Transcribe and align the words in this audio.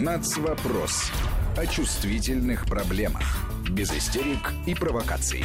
Нацвопрос. 0.00 1.10
О 1.56 1.66
чувствительных 1.66 2.66
проблемах. 2.66 3.24
Без 3.68 3.90
истерик 3.90 4.52
и 4.64 4.72
провокаций. 4.72 5.42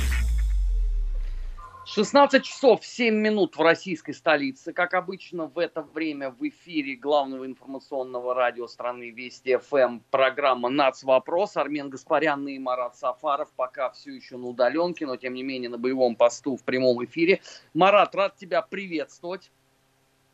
16 1.87 2.43
часов 2.43 2.85
7 2.85 3.16
минут 3.16 3.58
в 3.58 3.61
российской 3.61 4.11
столице. 4.11 4.71
Как 4.71 4.93
обычно, 4.93 5.47
в 5.47 5.58
это 5.58 5.81
время 5.81 6.29
в 6.29 6.47
эфире 6.47 6.95
главного 6.95 7.47
информационного 7.47 8.36
радио 8.36 8.68
страны 8.68 9.09
Вести 9.09 9.57
ФМ 9.57 10.02
программа 10.11 10.70
«Нацвопрос». 10.70 11.57
Армен 11.57 11.89
Гаспарян 11.89 12.47
и 12.47 12.59
Марат 12.59 12.95
Сафаров 12.95 13.49
пока 13.55 13.89
все 13.89 14.11
еще 14.11 14.38
на 14.38 14.49
удаленке, 14.49 15.07
но 15.07 15.17
тем 15.17 15.33
не 15.33 15.41
менее 15.41 15.71
на 15.71 15.79
боевом 15.79 16.15
посту 16.15 16.57
в 16.57 16.61
прямом 16.61 17.04
эфире. 17.05 17.41
Марат, 17.73 18.13
рад 18.13 18.35
тебя 18.35 18.61
приветствовать. 18.61 19.49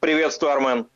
Приветствую, 0.02 0.52
Армен. 0.52 0.88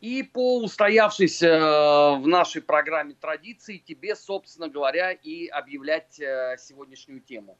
И 0.00 0.22
по 0.22 0.58
устоявшейся 0.60 1.46
э, 1.46 2.20
в 2.20 2.26
нашей 2.26 2.62
программе 2.62 3.14
традиции 3.14 3.76
тебе, 3.76 4.16
собственно 4.16 4.68
говоря, 4.68 5.12
и 5.12 5.46
объявлять 5.46 6.18
э, 6.18 6.56
сегодняшнюю 6.58 7.20
тему. 7.20 7.58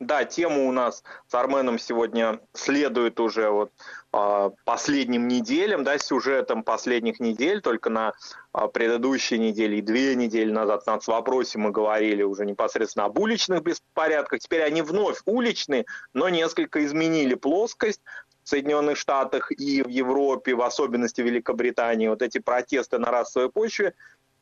Да, 0.00 0.24
тему 0.24 0.68
у 0.68 0.72
нас 0.72 1.02
с 1.28 1.34
Арменом 1.34 1.78
сегодня 1.78 2.40
следует 2.52 3.20
уже 3.20 3.48
вот 3.48 3.70
э, 4.12 4.50
последним 4.64 5.28
неделям, 5.28 5.84
да, 5.84 5.96
сюжетом 5.98 6.62
последних 6.64 7.20
недель, 7.20 7.62
только 7.62 7.90
на 7.90 8.12
э, 8.52 8.68
предыдущей 8.74 9.38
неделе 9.38 9.78
и 9.78 9.82
две 9.82 10.16
недели 10.16 10.50
назад 10.50 10.84
на 10.86 10.98
вопросе 11.06 11.58
мы 11.58 11.70
говорили 11.70 12.22
уже 12.22 12.44
непосредственно 12.44 13.06
об 13.06 13.18
уличных 13.18 13.62
беспорядках. 13.62 14.40
Теперь 14.40 14.62
они 14.62 14.82
вновь 14.82 15.22
уличные, 15.26 15.86
но 16.12 16.28
несколько 16.28 16.84
изменили 16.84 17.34
плоскость. 17.34 18.02
В 18.44 18.48
Соединенных 18.48 18.96
Штатах 18.96 19.50
и 19.50 19.82
в 19.82 19.88
Европе, 19.88 20.54
в 20.54 20.62
особенности 20.62 21.22
в 21.22 21.24
Великобритании, 21.24 22.08
вот 22.08 22.22
эти 22.22 22.38
протесты 22.38 22.98
на 22.98 23.10
расовой 23.10 23.50
почве 23.50 23.94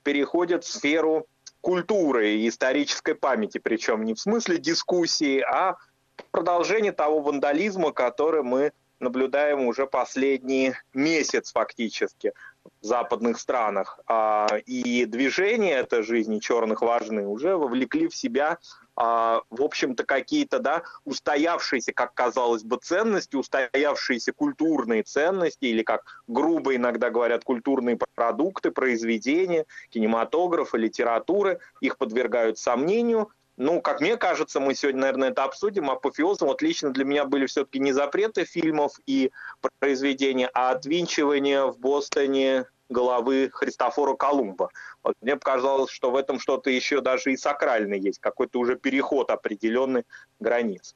переходят 0.03 0.65
в 0.65 0.69
сферу 0.69 1.27
культуры 1.61 2.35
и 2.35 2.49
исторической 2.49 3.15
памяти, 3.15 3.59
причем 3.59 4.05
не 4.05 4.15
в 4.15 4.21
смысле 4.21 4.59
дискуссии, 4.59 5.41
а 5.41 5.77
продолжение 6.33 6.93
того 6.93 7.21
вандализма, 7.21 7.93
который 7.93 8.43
мы 8.43 8.73
наблюдаем 8.99 9.67
уже 9.67 9.87
последний 9.87 10.75
месяц 10.95 11.53
фактически 11.53 12.33
в 12.81 12.87
западных 12.87 13.39
странах. 13.39 13.99
А, 14.07 14.49
и 14.67 15.05
движения 15.05 15.75
этой 15.75 16.03
жизни 16.03 16.39
черных 16.39 16.83
важны 16.83 17.27
уже 17.27 17.57
вовлекли 17.57 18.09
в 18.09 18.15
себя 18.15 18.59
в 18.95 19.43
общем-то, 19.51 20.05
какие-то, 20.05 20.59
да, 20.59 20.83
устоявшиеся, 21.05 21.93
как 21.93 22.15
казалось 22.15 22.63
бы, 22.63 22.77
ценности, 22.77 23.37
устоявшиеся 23.37 24.33
культурные 24.33 25.03
ценности, 25.03 25.65
или, 25.65 25.83
как 25.83 26.03
грубо 26.27 26.77
иногда 26.77 27.11
говорят, 27.11 27.45
культурные 27.45 27.99
продукты, 28.15 28.71
произведения, 28.71 29.65
кинематографа, 29.91 30.77
литературы, 30.77 31.61
их 31.81 31.97
подвергают 31.97 32.59
сомнению, 32.59 33.31
ну, 33.59 33.83
как 33.83 34.01
мне 34.01 34.17
кажется, 34.17 34.61
мы 34.61 34.75
сегодня, 34.75 35.03
наверное, 35.03 35.31
это 35.31 35.45
обсудим. 35.45 35.91
Апофеозом 35.91 36.49
вот 36.49 36.63
лично 36.63 36.91
для 36.91 37.05
меня 37.05 37.25
были 37.27 37.47
все-таки 37.47 37.79
не 37.79 37.93
запреты 37.93 38.45
фильмов 38.45 38.99
и 39.07 39.31
произведения, 39.79 40.51
а 40.55 40.71
отвинчивание 40.71 41.71
в 41.71 41.79
Бостоне 41.79 42.67
головы 42.93 43.51
Христофора 43.53 44.15
Колумба. 44.15 44.71
Вот 45.03 45.15
мне 45.21 45.37
показалось, 45.37 45.91
что 45.91 46.11
в 46.11 46.17
этом 46.17 46.39
что-то 46.39 46.71
еще 46.71 47.01
даже 47.01 47.33
и 47.33 47.37
сакральное 47.37 47.99
есть, 47.99 48.21
какой-то 48.21 48.59
уже 48.59 48.77
переход 48.77 49.31
определенный 49.31 50.05
границ. 50.39 50.95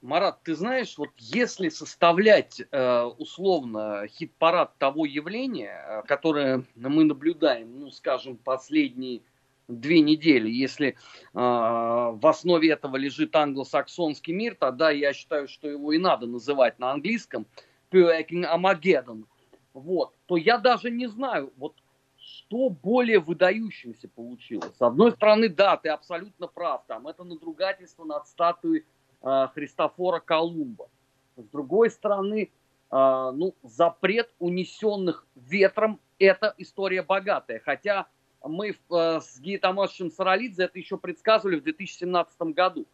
Марат, 0.00 0.42
ты 0.44 0.54
знаешь, 0.54 0.96
вот 0.96 1.10
если 1.16 1.70
составлять 1.70 2.60
э, 2.60 3.02
условно 3.02 4.06
хит-парад 4.06 4.78
того 4.78 5.04
явления, 5.04 5.72
э, 5.74 6.02
которое 6.06 6.64
мы 6.76 7.02
наблюдаем, 7.02 7.80
ну, 7.80 7.90
скажем, 7.90 8.36
последние 8.36 9.22
две 9.66 10.00
недели, 10.00 10.48
если 10.48 10.90
э, 10.90 10.94
в 11.34 12.20
основе 12.22 12.70
этого 12.70 12.96
лежит 12.96 13.34
англосаксонский 13.34 14.32
мир, 14.32 14.54
тогда 14.54 14.92
я 14.92 15.12
считаю, 15.12 15.48
что 15.48 15.68
его 15.68 15.92
и 15.92 15.98
надо 15.98 16.26
называть 16.26 16.78
на 16.78 16.92
английском 16.92 17.46
Pyrrhecking 17.90 18.46
Armageddon– 18.48 19.24
вот, 19.78 20.14
то 20.26 20.36
я 20.36 20.58
даже 20.58 20.90
не 20.90 21.06
знаю, 21.06 21.52
вот 21.56 21.74
что 22.16 22.68
более 22.68 23.20
выдающимся 23.20 24.08
получилось. 24.08 24.76
С 24.76 24.82
одной 24.82 25.12
стороны, 25.12 25.48
да, 25.48 25.76
ты 25.76 25.88
абсолютно 25.88 26.46
прав, 26.46 26.84
там 26.86 27.06
это 27.06 27.24
надругательство 27.24 28.04
над 28.04 28.26
статуей 28.26 28.84
э, 29.22 29.46
Христофора 29.54 30.20
Колумба. 30.20 30.88
С 31.36 31.44
другой 31.48 31.90
стороны, 31.90 32.50
э, 32.90 33.30
ну, 33.34 33.54
запрет 33.62 34.30
унесенных 34.38 35.26
ветром– 35.34 36.00
это 36.18 36.54
история 36.58 37.02
богатая. 37.02 37.60
Хотя 37.60 38.06
мы 38.44 38.70
э, 38.70 38.74
с 38.90 39.38
Гиетамашем 39.40 40.10
Саралидзе 40.10 40.64
это 40.64 40.78
еще 40.78 40.98
предсказывали 40.98 41.60
в 41.60 41.62
2017 41.62 42.40
году. 42.54 42.86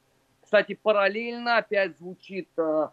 Кстати, 0.43 0.75
параллельно 0.75 1.57
опять 1.57 1.99
звучит 1.99 2.49
Э, 2.57 2.89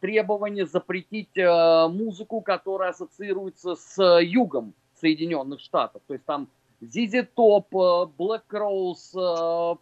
требование 0.00 0.66
запретить 0.66 1.36
э, 1.36 1.88
музыку, 1.88 2.40
которая 2.40 2.90
ассоциируется 2.90 3.76
с 3.76 4.20
югом 4.20 4.74
Соединенных 5.00 5.60
Штатов. 5.60 6.02
То 6.06 6.14
есть 6.14 6.24
там 6.24 6.48
Зизи 6.80 7.22
Топ, 7.22 7.72
Блэк 7.72 8.44
Роуз, 8.50 9.14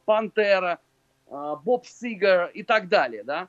Пантера, 0.04 0.78
Боб 1.28 1.86
Сигар 1.86 2.50
и 2.50 2.62
так 2.62 2.88
далее, 2.88 3.24
да. 3.24 3.48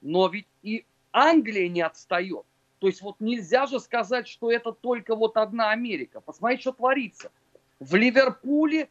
Но 0.00 0.28
ведь 0.28 0.46
и 0.62 0.84
Англия 1.12 1.68
не 1.68 1.82
отстает. 1.82 2.44
То 2.78 2.86
есть 2.86 3.02
вот 3.02 3.16
нельзя 3.20 3.66
же 3.66 3.78
сказать, 3.78 4.26
что 4.26 4.50
это 4.50 4.72
только 4.72 5.14
вот 5.14 5.36
одна 5.36 5.70
Америка. 5.70 6.20
Посмотрите, 6.20 6.62
что 6.62 6.72
творится. 6.72 7.30
В 7.78 7.94
Ливерпуле 7.94 8.88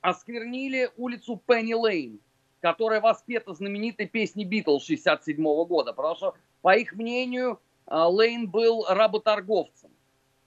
осквернили 0.00 0.90
улицу 0.96 1.40
Пенни 1.46 1.74
Лейн 1.74 2.20
которая 2.66 3.00
воспета 3.00 3.54
знаменитой 3.54 4.06
песней 4.06 4.44
Битлз 4.44 4.84
67 4.86 5.36
года, 5.66 5.92
потому 5.92 6.16
что, 6.16 6.34
по 6.62 6.76
их 6.76 6.94
мнению, 6.94 7.60
а, 7.86 8.08
Лейн 8.08 8.50
был 8.50 8.84
работорговцем. 8.88 9.90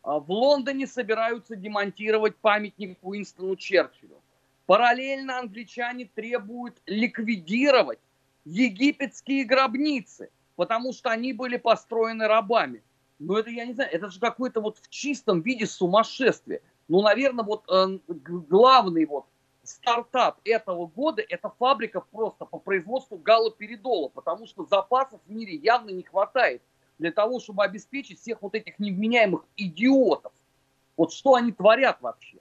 А, 0.03 0.19
в 0.19 0.29
Лондоне 0.29 0.85
собираются 0.85 1.55
демонтировать 1.55 2.35
памятник 2.35 2.97
Уинстону 3.01 3.55
Черчиллю. 3.55 4.21
Параллельно 4.65 5.39
англичане 5.39 6.09
требуют 6.13 6.81
ликвидировать 6.87 7.99
египетские 8.43 9.45
гробницы, 9.45 10.29
потому 10.57 10.91
что 10.91 11.11
они 11.11 11.31
были 11.31 11.55
построены 11.55 12.27
рабами. 12.27 12.83
Ну, 13.17 13.37
это, 13.37 13.49
я 13.49 13.63
не 13.63 13.71
знаю, 13.71 13.91
это 13.93 14.11
же 14.11 14.19
какое-то 14.19 14.59
вот 14.59 14.77
в 14.79 14.89
чистом 14.89 15.39
виде 15.39 15.65
сумасшествие. 15.65 16.63
Ну, 16.89 17.01
наверное, 17.01 17.45
вот 17.45 17.63
э, 17.69 17.97
главный 18.09 19.05
вот 19.05 19.23
стартап 19.69 20.39
этого 20.43 20.87
года– 20.87 21.23
это 21.29 21.49
фабрика 21.49 22.01
просто 22.01 22.45
по 22.45 22.59
производству 22.59 23.17
галоперидола, 23.17 24.09
потому 24.09 24.47
что 24.47 24.65
запасов 24.65 25.21
в 25.25 25.31
мире 25.31 25.55
явно 25.55 25.91
не 25.91 26.03
хватает 26.03 26.61
для 26.97 27.11
того, 27.11 27.39
чтобы 27.39 27.63
обеспечить 27.63 28.19
всех 28.19 28.41
вот 28.41 28.55
этих 28.55 28.79
невменяемых 28.79 29.45
идиотов. 29.55 30.33
Вот 30.97 31.13
что 31.13 31.35
они 31.35 31.51
творят 31.51 32.01
вообще? 32.01 32.39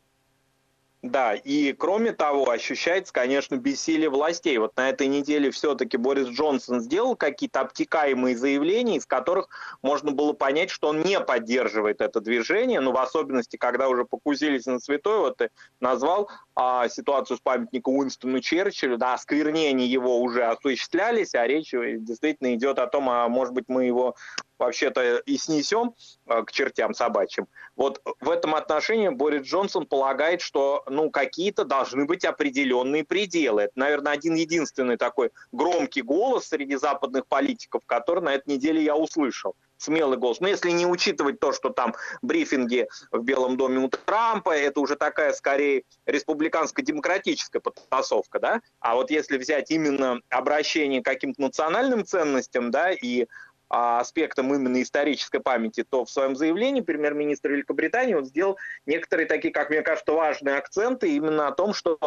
Да, 1.03 1.35
и 1.35 1.73
кроме 1.75 2.13
того, 2.13 2.51
ощущается, 2.51 3.13
конечно, 3.13 3.55
бессилие 3.55 4.11
властей. 4.11 4.59
Вот 4.59 4.77
на 4.77 4.91
этой 4.91 5.07
неделе 5.07 5.53
все-таки 5.53 5.97
Борис 5.97 6.27
Джонсон 6.27 6.81
сделал 6.81 7.15
какие-то 7.15 7.61
обтекаемые 7.61 8.37
заявления, 8.37 8.97
из 8.97 9.07
которых 9.07 9.49
можно 9.81 10.11
было 10.11 10.33
понять, 10.33 10.71
что 10.71 10.89
он 10.89 11.03
не 11.03 11.21
поддерживает 11.21 12.01
это 12.01 12.21
движение, 12.21 12.81
ну, 12.81 12.91
в 12.91 12.99
особенности, 12.99 13.57
когда 13.57 13.89
уже 13.89 14.07
покусились 14.07 14.67
на 14.67 14.81
святой, 14.81 15.21
вот 15.21 15.37
ты 15.37 15.51
назвал 15.79 16.31
а, 16.57 16.89
ситуацию 16.89 17.37
с 17.37 17.41
памятником 17.41 17.97
Уинстону 17.97 18.41
Черчиллю, 18.41 18.99
да, 18.99 19.15
осквернения 19.15 19.87
его 19.87 20.21
уже 20.21 20.47
осуществлялись, 20.47 21.37
а 21.37 21.47
речь 21.47 21.71
действительно 21.71 22.53
идет 22.57 22.81
о 22.81 22.89
том, 22.89 23.09
а 23.09 23.29
может 23.29 23.55
быть 23.55 23.67
мы 23.69 23.85
его 23.85 24.17
вообще-то 24.59 25.19
и 25.19 25.37
снесем 25.37 25.95
э, 26.27 26.43
к 26.43 26.53
чертям 26.53 26.95
собачьим. 26.95 27.47
Вот 27.77 28.03
в 28.21 28.29
этом 28.29 28.55
отношении 28.55 29.09
Борис 29.09 29.47
Джонсон 29.47 29.87
полагает, 29.87 30.41
что 30.41 30.83
ну, 30.90 31.11
какие-то 31.11 31.64
должны 31.64 32.05
быть 32.05 32.25
определенные 32.25 33.05
пределы. 33.05 33.62
Это, 33.62 33.73
наверное, 33.76 34.12
один 34.12 34.35
единственный 34.35 34.96
такой 34.96 35.31
громкий 35.52 36.02
голос 36.02 36.49
среди 36.49 36.76
западных 36.76 37.26
политиков, 37.26 37.82
который 37.87 38.23
на 38.23 38.35
этой 38.35 38.55
неделе 38.55 38.82
я 38.82 38.96
услышал. 38.96 39.55
Смелый 39.76 40.19
голос. 40.19 40.40
Но 40.40 40.49
если 40.49 40.70
не 40.70 40.87
учитывать 40.87 41.38
то, 41.38 41.52
что 41.52 41.70
там 41.70 41.94
брифинги 42.20 42.88
в 43.12 43.23
Белом 43.23 43.56
доме 43.56 43.79
у 43.79 43.88
Трампа, 43.88 44.50
это 44.50 44.81
уже 44.81 44.96
такая 44.96 45.32
скорее 45.32 45.85
республиканско-демократическая 46.05 47.61
потасовка, 47.61 48.41
да? 48.41 48.61
А 48.81 48.96
вот 48.96 49.12
если 49.12 49.38
взять 49.38 49.70
именно 49.70 50.20
обращение 50.31 51.00
к 51.00 51.05
каким-то 51.05 51.41
национальным 51.41 52.05
ценностям, 52.05 52.73
да, 52.73 52.91
и 52.91 53.26
а, 53.70 54.00
аспектам 54.00 54.55
именно 54.55 54.81
исторической 54.81 55.41
памяти, 55.41 55.85
то 55.88 56.05
в 56.05 56.11
своем 56.11 56.37
заявлении 56.37 56.81
премьер-министр 56.81 57.53
Великобритании 57.53 58.15
он 58.15 58.25
сделал 58.25 58.56
некоторые 58.87 59.26
такие, 59.26 59.53
как 59.53 59.69
мне 59.69 59.82
кажется, 59.82 60.12
важные 60.12 60.56
акценты 60.56 61.15
именно 61.15 61.49
о 61.49 61.53
том, 61.53 61.75
что 61.75 61.99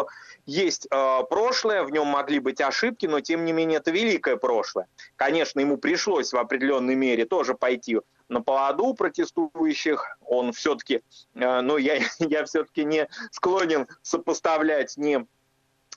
есть 0.46 0.88
э, 0.90 1.20
прошлое, 1.30 1.84
в 1.84 1.92
нем 1.92 2.08
могли 2.08 2.40
быть 2.40 2.62
ошибки, 2.62 3.06
но 3.06 3.20
тем 3.20 3.46
не 3.46 3.54
менее 3.54 3.78
это 3.78 3.92
великое 3.92 4.38
прошлое. 4.38 4.88
Конечно, 5.16 5.60
ему 5.60 5.78
пришлось 5.78 6.34
в 6.34 6.38
определенной 6.38 6.96
мере 6.96 7.26
тоже 7.26 7.54
пойти 7.54 8.00
на 8.28 8.42
поводу 8.42 8.96
протестующих. 8.96 10.18
Он 10.26 10.54
все-таки, 10.54 11.02
э, 11.36 11.62
ну 11.62 11.78
я, 11.78 12.00
я 12.20 12.46
все-таки 12.46 12.84
не 12.86 13.08
склонен 13.32 13.88
сопоставлять 14.02 14.98
ни 14.98 15.28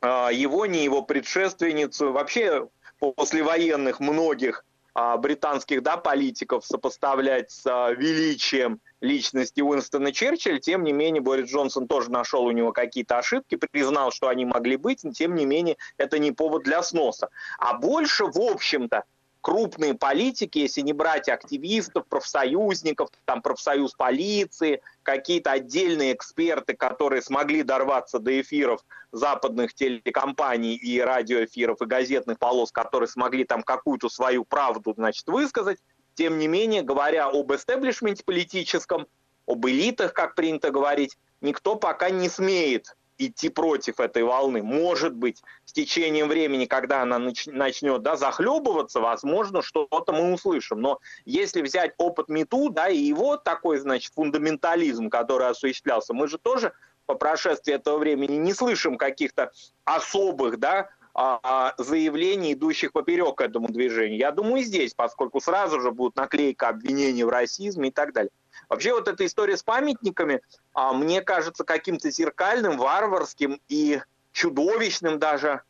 э, 0.02 0.28
его, 0.34 0.66
ни 0.66 0.78
его 0.78 1.00
предшественницу. 1.00 2.12
Вообще 2.12 2.69
после 2.99 3.43
военных 3.43 4.00
многих 4.00 4.64
британских 4.94 5.82
да, 5.82 5.96
политиков 5.96 6.64
сопоставлять 6.64 7.50
с 7.50 7.67
а, 7.67 7.91
величием 7.93 8.81
личности 9.00 9.61
Уинстона 9.61 10.12
Черчилля, 10.12 10.61
тем 10.61 10.85
не 10.85 10.93
менее 10.93 11.20
Борис 11.20 11.50
Джонсон 11.50 11.88
тоже 11.88 12.11
нашел 12.11 12.44
у 12.44 12.52
него 12.52 12.73
какие-то 12.73 13.19
ошибки, 13.19 13.56
признал, 13.56 14.12
что 14.12 14.29
они 14.29 14.44
могли 14.44 14.76
быть, 14.76 15.02
но 15.02 15.12
тем 15.12 15.35
не 15.35 15.46
менее 15.46 15.76
это 15.96 16.19
не 16.19 16.32
повод 16.32 16.62
для 16.62 16.82
сноса. 16.82 17.29
А 17.58 17.76
больше, 17.76 18.25
в 18.25 18.38
общем-то, 18.38 19.05
крупные 19.44 19.93
политики, 19.93 20.61
если 20.61 20.81
не 20.81 20.94
брать 20.94 21.29
активистов, 21.29 22.06
профсоюзников, 22.06 23.11
там 23.26 23.43
профсоюз 23.43 23.93
полиции, 23.93 24.81
какие-то 25.02 25.52
отдельные 25.52 26.14
эксперты, 26.14 26.73
которые 26.73 27.20
смогли 27.20 27.62
дорваться 27.62 28.19
до 28.19 28.41
эфиров 28.41 28.81
западных 29.12 29.75
телекомпаний 29.75 30.75
и 30.75 30.99
радиоэфиров 30.99 31.82
и 31.82 31.85
газетных 31.85 32.38
полос, 32.38 32.73
которые 32.73 33.06
смогли 33.06 33.44
там 33.44 33.62
какую-то 33.62 34.08
свою 34.08 34.46
правду, 34.46 34.94
значит, 34.96 35.26
высказать. 35.29 35.79
Тем 36.14 36.38
не 36.38 36.49
менее, 36.49 36.81
говоря 36.81 37.26
об 37.26 37.52
эстеблишменте 37.52 38.25
политическом, 38.25 39.06
об 39.47 39.67
элитах, 39.67 40.14
как 40.14 40.37
принято 40.37 40.70
говорить, 40.70 41.19
никто 41.43 41.76
пока 41.76 42.08
не 42.08 42.31
смеет 42.31 42.97
идти 43.19 43.49
против 43.49 44.00
этой 44.00 44.22
волны. 44.22 44.62
Может 44.62 45.14
быть, 45.14 45.43
с 45.64 45.72
течением 45.72 46.28
времени, 46.28 46.66
когда 46.66 47.02
она 47.02 47.19
начнет 47.19 48.02
да, 48.02 48.16
захлебываться, 48.16 49.00
возможно, 49.00 49.62
что-то 49.62 50.12
мы 50.12 50.32
услышим. 50.32 50.81
Но 50.81 51.00
если 51.25 51.62
взять 51.62 51.94
опыт 51.99 52.28
МИТУ, 52.28 52.70
да, 52.70 52.88
и 52.88 52.99
его 52.99 53.37
такой, 53.37 53.78
значит, 53.78 54.12
фундаментализм, 54.14 55.11
который 55.11 55.49
осуществлялся, 55.49 56.14
мы 56.14 56.28
же 56.28 56.38
тоже 56.38 56.72
по 57.06 57.14
прошествии 57.14 57.75
этого 57.75 57.99
времени 57.99 58.37
не 58.37 58.55
слышим 58.55 58.96
каких-то 58.96 59.52
особых, 59.84 60.58
да, 60.58 60.88
а, 61.16 61.38
а, 61.43 61.75
заявлений, 61.78 62.55
идущих 62.55 62.93
поперек 62.93 63.40
этому 63.40 63.69
движению. 63.69 64.19
Я 64.19 64.32
думаю, 64.32 64.64
здесь, 64.64 64.94
поскольку 64.94 65.40
сразу 65.40 65.81
же 65.81 65.93
будут 65.93 66.16
наклейка 66.16 66.69
обвинений 66.69 67.22
в 67.22 67.28
расизме 67.28 67.90
и 67.90 67.93
так 67.93 68.12
далее. 68.12 68.31
Вообще 68.69 68.93
вот 68.93 69.08
эта 69.08 69.26
история 69.26 69.56
с 69.56 69.62
памятниками, 69.62 70.40
а, 70.72 70.93
мне 70.93 71.20
кажется 71.22 71.64
каким-то 71.64 72.11
зеркальным, 72.11 72.78
варварским 72.78 73.61
и 73.69 74.00
чудовищным 74.32 75.19
даже 75.19 75.62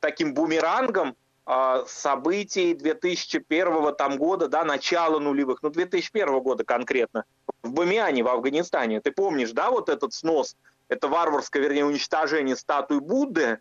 таким 0.00 0.34
бумерангом 0.34 1.16
а, 1.52 1.84
событий 1.86 2.74
2001 2.74 3.94
там, 3.96 4.18
года, 4.18 4.46
да, 4.46 4.64
начала 4.64 5.18
нулевых, 5.18 5.62
ну 5.62 5.70
2001 5.70 6.40
года 6.40 6.64
конкретно, 6.64 7.24
в 7.62 7.72
Бамиане, 7.72 8.22
в 8.22 8.28
Афганистане. 8.28 9.00
Ты 9.00 9.10
помнишь, 9.10 9.50
да, 9.50 9.70
вот 9.70 9.88
этот 9.88 10.12
снос, 10.12 10.56
это 10.88 11.08
варварское, 11.08 11.60
вернее, 11.60 11.84
уничтожение 11.84 12.54
статуи 12.54 12.98
Будды, 12.98 13.58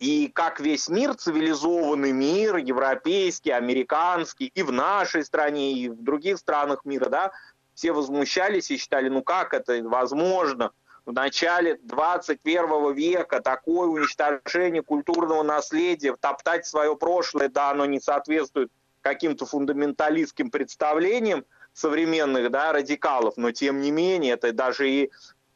и 0.00 0.28
как 0.28 0.60
весь 0.60 0.88
мир, 0.88 1.14
цивилизованный 1.14 2.12
мир, 2.12 2.56
европейский, 2.56 3.50
американский, 3.50 4.46
и 4.46 4.62
в 4.62 4.72
нашей 4.72 5.24
стране, 5.24 5.74
и 5.74 5.90
в 5.90 6.02
других 6.02 6.38
странах 6.38 6.86
мира, 6.86 7.10
да, 7.10 7.32
все 7.74 7.92
возмущались 7.92 8.70
и 8.70 8.78
считали, 8.78 9.10
ну 9.10 9.22
как 9.22 9.52
это 9.52 9.80
возможно, 9.84 10.72
в 11.04 11.12
начале 11.12 11.78
21 11.82 12.94
века 12.94 13.40
такое 13.40 13.88
уничтожение 13.88 14.82
культурного 14.82 15.42
наследия, 15.42 16.16
топтать 16.18 16.66
свое 16.66 16.96
прошлое, 16.96 17.50
да, 17.50 17.70
оно 17.70 17.84
не 17.84 18.00
соответствует 18.00 18.72
каким-то 19.02 19.44
фундаменталистским 19.44 20.50
представлениям 20.50 21.44
современных 21.74 22.50
да, 22.50 22.72
радикалов, 22.72 23.36
но 23.36 23.50
тем 23.50 23.80
не 23.82 23.90
менее 23.90 24.32
это 24.32 24.52
даже 24.52 24.90
и 24.90 25.10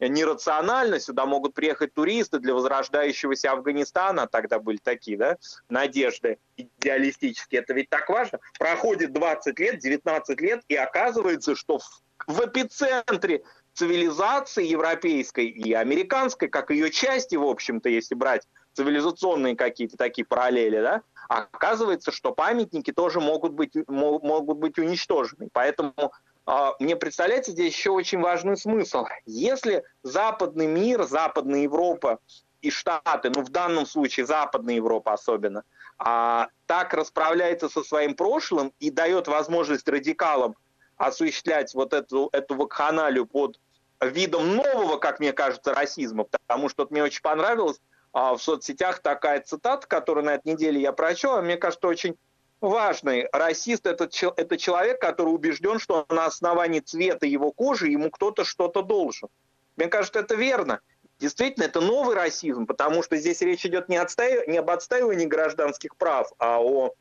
нерационально, 0.09 1.01
сюда 1.01 1.27
могут 1.27 1.55
приехать 1.55 1.95
туристы 1.95 2.39
для 2.39 2.55
возрождающегося 2.55 3.53
Афганистана, 3.53 4.27
тогда 4.27 4.59
были 4.59 4.79
такие, 4.79 5.17
да, 5.17 5.37
надежды 5.69 6.39
идеалистические, 6.56 7.62
это 7.62 7.75
ведь 7.75 7.91
так 7.91 8.09
важно. 8.09 8.41
Проходит 8.59 9.12
20 9.12 9.59
лет, 9.59 9.79
19 9.79 10.41
лет, 10.41 10.62
и 10.69 10.77
оказывается, 10.77 11.55
что 11.55 11.79
в, 11.79 12.03
в 12.27 12.47
эпицентре 12.47 13.43
цивилизации 13.75 14.65
европейской 14.65 15.47
и 15.47 15.73
американской, 15.73 16.49
как 16.49 16.71
ее 16.71 16.91
части, 16.91 17.37
в 17.37 17.45
общем-то, 17.45 17.89
если 17.89 18.15
брать 18.15 18.47
цивилизационные 18.75 19.56
какие-то 19.56 19.97
такие 19.97 20.25
параллели, 20.25 20.81
да, 20.81 21.03
оказывается, 21.29 22.12
что 22.12 22.33
памятники 22.33 22.93
тоже 22.93 23.21
могут 23.21 23.53
быть, 23.53 23.77
могут 23.89 24.59
быть 24.59 24.79
уничтожены. 24.79 25.49
Поэтому 25.53 25.93
а, 25.97 26.11
мне 26.79 26.96
представляется 26.96 27.52
здесь 27.52 27.75
еще 27.75 27.91
очень 27.91 28.20
важный 28.20 28.56
смысл. 28.56 29.06
Если 29.25 29.82
западный 30.02 30.67
мир, 30.67 31.05
Западная 31.05 31.61
Европа 31.61 32.19
и 32.61 32.70
Штаты, 32.70 33.31
ну 33.35 33.43
в 33.43 33.50
данном 33.50 33.87
случае 33.87 34.26
Западная 34.26 34.75
Европа 34.75 35.14
особенно, 35.14 35.64
а, 35.99 36.49
так 36.67 36.93
расправляется 36.94 37.69
со 37.69 37.82
своим 37.82 38.14
прошлым 38.14 38.73
и 38.81 38.91
дает 38.91 39.29
возможность 39.29 39.88
радикалам 39.88 40.56
осуществлять 40.96 41.75
вот 41.75 41.93
эту, 41.93 42.29
эту 42.32 42.55
вакханалию 42.55 43.26
под 43.26 43.58
видом 44.00 44.56
нового, 44.56 44.96
как 44.96 45.20
мне 45.20 45.32
кажется, 45.32 45.75
расизма, 45.75 46.25
потому 46.25 46.69
что 46.69 46.87
мне 46.91 47.02
очень 47.02 47.23
понравилось 47.23 47.81
а, 48.12 48.35
в 48.37 48.43
соцсетях 48.43 49.00
такая 49.00 49.41
цитата, 49.41 49.87
которую 49.87 50.26
на 50.26 50.35
этой 50.35 50.52
неделе 50.52 50.81
я 50.81 50.93
прочел, 50.93 51.37
а 51.37 51.43
мне 51.43 51.56
кажется, 51.56 51.87
очень 51.87 52.17
важный. 52.69 53.28
Расист 53.32 53.87
это, 53.87 54.08
это 54.37 54.56
человек, 54.58 55.00
который 55.00 55.28
убежден, 55.28 55.78
что 55.78 56.06
на 56.08 56.26
основании 56.26 56.81
цвета 56.81 57.26
его 57.26 57.52
кожи 57.52 57.88
ему 57.88 58.11
кто-то 58.11 58.44
что-то 58.44 58.82
должен. 58.82 59.28
Мне 59.76 59.88
кажется, 59.88 60.20
это 60.20 60.34
верно. 60.34 60.81
Действительно, 61.19 61.64
это 61.64 61.81
новый 61.81 62.16
расизм, 62.16 62.66
потому 62.66 63.02
что 63.02 63.16
здесь 63.16 63.40
речь 63.40 63.64
идет 63.64 63.88
не, 63.88 63.96
отстаив... 63.96 64.46
не 64.49 64.58
об 64.58 64.70
отстаивании 64.70 65.26
гражданских 65.26 65.96
прав, 65.96 66.31
а 66.38 66.61
о 66.61 66.93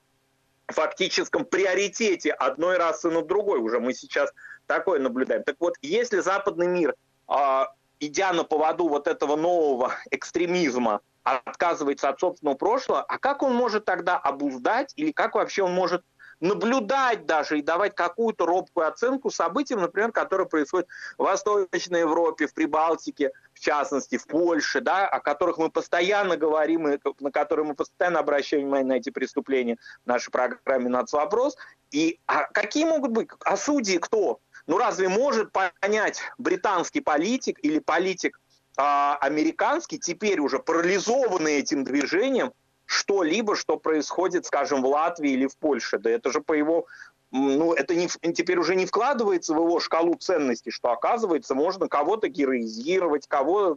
фактическом 0.67 1.45
приоритете 1.45 2.31
одной 2.31 2.77
расы 2.77 3.09
над 3.09 3.27
другой. 3.27 3.59
Уже 3.59 3.79
мы 3.79 3.93
сейчас 3.93 4.31
такое 4.67 4.99
наблюдаем. 4.99 5.43
Так 5.43 5.55
вот, 5.59 5.75
если 5.81 6.19
западный 6.19 6.67
мир, 6.67 6.95
а, 7.27 7.73
идя 7.99 8.33
на 8.33 8.43
поводу 8.43 8.87
вот 8.87 9.07
этого 9.07 9.35
нового 9.35 9.93
экстремизма, 10.11 11.01
отказывается 11.23 12.09
от 12.09 12.19
собственного 12.19 12.55
прошлого, 12.55 13.01
а 13.01 13.17
как 13.17 13.43
он 13.43 13.53
может 13.55 13.85
тогда 13.85 14.17
обуздать 14.17 14.93
или 14.95 15.11
как 15.11 15.35
вообще 15.35 15.63
он 15.63 15.73
может 15.73 16.03
наблюдать 16.43 17.25
даже 17.25 17.59
и 17.59 17.61
давать 17.61 17.95
какую-то 17.95 18.45
робкую 18.45 18.87
оценку 18.87 19.29
событиям, 19.29 19.79
например, 19.79 20.11
которые 20.11 20.47
происходят 20.47 20.87
в 21.17 21.23
Восточной 21.23 22.01
Европе, 22.01 22.47
в 22.47 22.53
Прибалтике, 22.53 23.31
в 23.53 23.59
частности, 23.61 24.17
в 24.17 24.27
Польше, 24.27 24.81
да, 24.81 25.07
о 25.07 25.21
которых 25.21 25.57
мы 25.57 25.69
постоянно 25.69 26.35
говорим, 26.35 26.87
и 26.89 26.99
на 27.19 27.31
которые 27.31 27.65
мы 27.65 27.75
постоянно 27.75 28.19
обращаем 28.19 28.63
внимание 28.63 28.87
на 28.87 28.97
эти 28.97 29.09
преступления 29.09 29.77
в 30.03 30.07
нашей 30.07 30.31
программе 30.31 30.89
«Нацвопрос». 30.89 31.55
И 31.91 32.19
а 32.27 32.47
какие 32.47 32.85
могут 32.85 33.11
быть? 33.11 33.29
А 33.45 33.55
судьи 33.55 33.97
кто? 33.97 34.39
Ну 34.67 34.77
разве 34.77 35.09
может 35.09 35.51
понять 35.51 36.21
британский 36.37 37.01
политик 37.01 37.59
или 37.63 37.79
политик 37.79 38.39
а, 38.77 39.17
американский, 39.21 39.99
теперь 39.99 40.39
уже 40.39 40.59
парализованный 40.59 41.59
этим 41.59 41.83
движением, 41.83 42.53
что-либо, 42.85 43.55
что 43.55 43.77
происходит, 43.77 44.45
скажем, 44.45 44.81
в 44.81 44.87
Латвии 44.87 45.31
или 45.31 45.47
в 45.47 45.57
Польше. 45.57 45.99
Да 45.99 46.09
это 46.09 46.31
же 46.31 46.41
по 46.41 46.53
его 46.53 46.85
ну, 47.35 47.73
это 47.73 47.95
не, 47.95 48.07
теперь 48.07 48.59
уже 48.59 48.75
не 48.75 48.85
вкладывается 48.85 49.55
в 49.55 49.57
его 49.57 49.79
шкалу 49.79 50.13
ценностей, 50.13 50.69
что, 50.69 50.91
оказывается, 50.91 51.55
можно 51.55 51.87
кого-то 51.87 52.27
героизировать, 52.27 53.27
кого, 53.27 53.75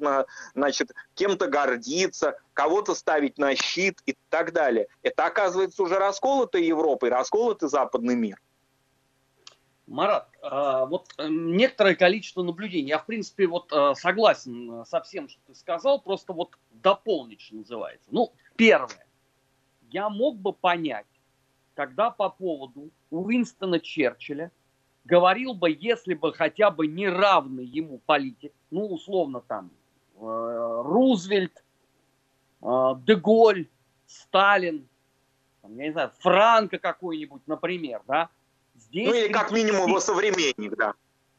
значит, 0.54 0.92
кем-то 1.14 1.46
гордиться, 1.46 2.38
кого-то 2.52 2.94
ставить 2.94 3.38
на 3.38 3.56
щит 3.56 4.02
и 4.04 4.14
так 4.28 4.52
далее. 4.52 4.88
Это, 5.02 5.24
оказывается, 5.24 5.82
уже 5.82 5.98
расколотая 5.98 6.60
Европа 6.60 7.06
и 7.06 7.10
расколотый 7.10 7.70
западный 7.70 8.14
мир. 8.14 8.36
Марат, 9.86 10.28
а, 10.42 10.84
вот 10.86 11.08
э, 11.16 11.28
некоторое 11.28 11.94
количество 11.94 12.42
наблюдений. 12.42 12.88
Я, 12.88 12.98
в 12.98 13.06
принципе, 13.06 13.46
вот 13.46 13.72
э, 13.72 13.94
согласен 13.94 14.80
э, 14.80 14.84
со 14.84 15.00
всем, 15.00 15.28
что 15.28 15.40
ты 15.46 15.54
сказал, 15.54 16.00
просто 16.00 16.32
вот 16.32 16.58
дополнить, 16.72 17.40
что 17.40 17.56
называется. 17.56 18.08
Ну, 18.10 18.32
первое. 18.56 19.06
Я 19.90 20.08
мог 20.08 20.38
бы 20.38 20.52
понять, 20.52 21.06
когда 21.74 22.10
по 22.10 22.28
поводу 22.30 22.90
Уинстона 23.10 23.78
Черчилля 23.78 24.50
говорил 25.04 25.54
бы, 25.54 25.70
если 25.70 26.14
бы 26.14 26.32
хотя 26.32 26.72
бы 26.72 26.88
неравный 26.88 27.64
ему 27.64 27.98
политик, 28.06 28.52
ну, 28.72 28.86
условно 28.86 29.40
там, 29.40 29.70
Рузвельт, 30.18 31.62
Деголь, 32.60 33.68
Сталин, 34.06 34.88
я 35.62 35.84
не 35.84 35.92
знаю, 35.92 36.10
Франко 36.18 36.78
какой-нибудь, 36.78 37.42
например, 37.46 38.02
да. 38.08 38.30
Здесь 38.78 39.06
ну 39.06 39.14
или 39.14 39.32
как 39.32 39.50
минимум 39.52 39.88
его 39.88 40.00
современник, 40.00 40.76
да. 40.76 40.94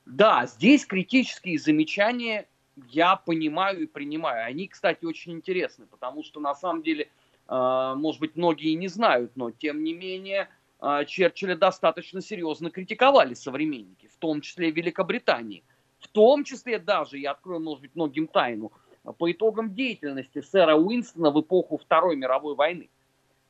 Да, 0.05 0.45
здесь 0.45 0.85
критические 0.85 1.59
замечания 1.59 2.47
я 2.89 3.15
понимаю 3.15 3.81
и 3.81 3.85
принимаю. 3.85 4.45
Они, 4.45 4.67
кстати, 4.67 5.05
очень 5.05 5.33
интересны, 5.33 5.85
потому 5.85 6.23
что 6.23 6.39
на 6.39 6.55
самом 6.55 6.83
деле, 6.83 7.09
э, 7.47 7.93
может 7.95 8.21
быть, 8.21 8.35
многие 8.35 8.73
не 8.75 8.87
знают, 8.87 9.31
но 9.35 9.51
тем 9.51 9.83
не 9.83 9.93
менее 9.93 10.49
э, 10.81 11.05
Черчилля 11.05 11.55
достаточно 11.55 12.21
серьезно 12.21 12.69
критиковали 12.69 13.33
современники, 13.33 14.07
в 14.07 14.17
том 14.17 14.41
числе 14.41 14.71
Великобритании. 14.71 15.63
В 15.99 16.07
том 16.07 16.43
числе 16.43 16.79
даже, 16.79 17.17
я 17.17 17.31
открою, 17.31 17.59
может 17.59 17.81
быть, 17.81 17.95
многим 17.95 18.27
тайну, 18.27 18.71
по 19.17 19.31
итогам 19.31 19.73
деятельности 19.73 20.41
сэра 20.41 20.75
Уинстона 20.75 21.31
в 21.31 21.41
эпоху 21.41 21.77
Второй 21.77 22.15
мировой 22.15 22.55
войны. 22.55 22.89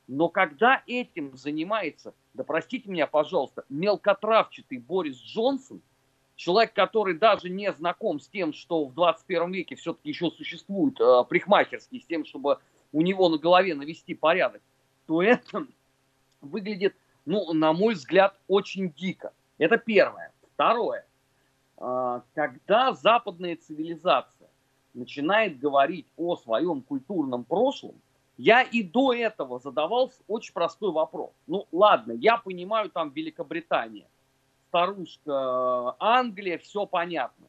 Но 0.06 0.28
когда 0.28 0.82
этим 0.86 1.36
занимается, 1.36 2.14
да 2.38 2.44
простите 2.44 2.88
меня, 2.88 3.08
пожалуйста, 3.08 3.64
мелкотравчатый 3.68 4.78
Борис 4.78 5.16
Джонсон, 5.16 5.82
человек, 6.36 6.72
который 6.72 7.18
даже 7.18 7.50
не 7.50 7.72
знаком 7.72 8.20
с 8.20 8.28
тем, 8.28 8.52
что 8.52 8.84
в 8.84 8.94
21 8.94 9.50
веке 9.50 9.74
все-таки 9.74 10.08
еще 10.08 10.30
существует 10.30 11.00
э, 11.00 11.24
прихмахерский, 11.28 12.00
с 12.00 12.06
тем, 12.06 12.24
чтобы 12.24 12.60
у 12.92 13.02
него 13.02 13.28
на 13.28 13.38
голове 13.38 13.74
навести 13.74 14.14
порядок, 14.14 14.62
то 15.06 15.20
это 15.20 15.66
выглядит, 16.40 16.94
ну, 17.26 17.52
на 17.52 17.72
мой 17.72 17.94
взгляд, 17.94 18.38
очень 18.46 18.92
дико. 18.92 19.32
Это 19.58 19.76
первое. 19.76 20.32
Второе. 20.54 21.04
Э, 21.76 22.20
когда 22.34 22.92
западная 22.92 23.56
цивилизация 23.56 24.48
начинает 24.94 25.58
говорить 25.58 26.06
о 26.16 26.36
своем 26.36 26.82
культурном 26.82 27.42
прошлом, 27.42 28.00
я 28.38 28.62
и 28.62 28.84
до 28.84 29.12
этого 29.12 29.58
задавал 29.58 30.12
очень 30.28 30.54
простой 30.54 30.92
вопрос. 30.92 31.32
Ну, 31.48 31.66
ладно, 31.72 32.12
я 32.12 32.38
понимаю, 32.38 32.88
там 32.88 33.10
Великобритания, 33.10 34.06
старушка 34.68 35.96
Англия, 35.98 36.56
все 36.58 36.86
понятно. 36.86 37.46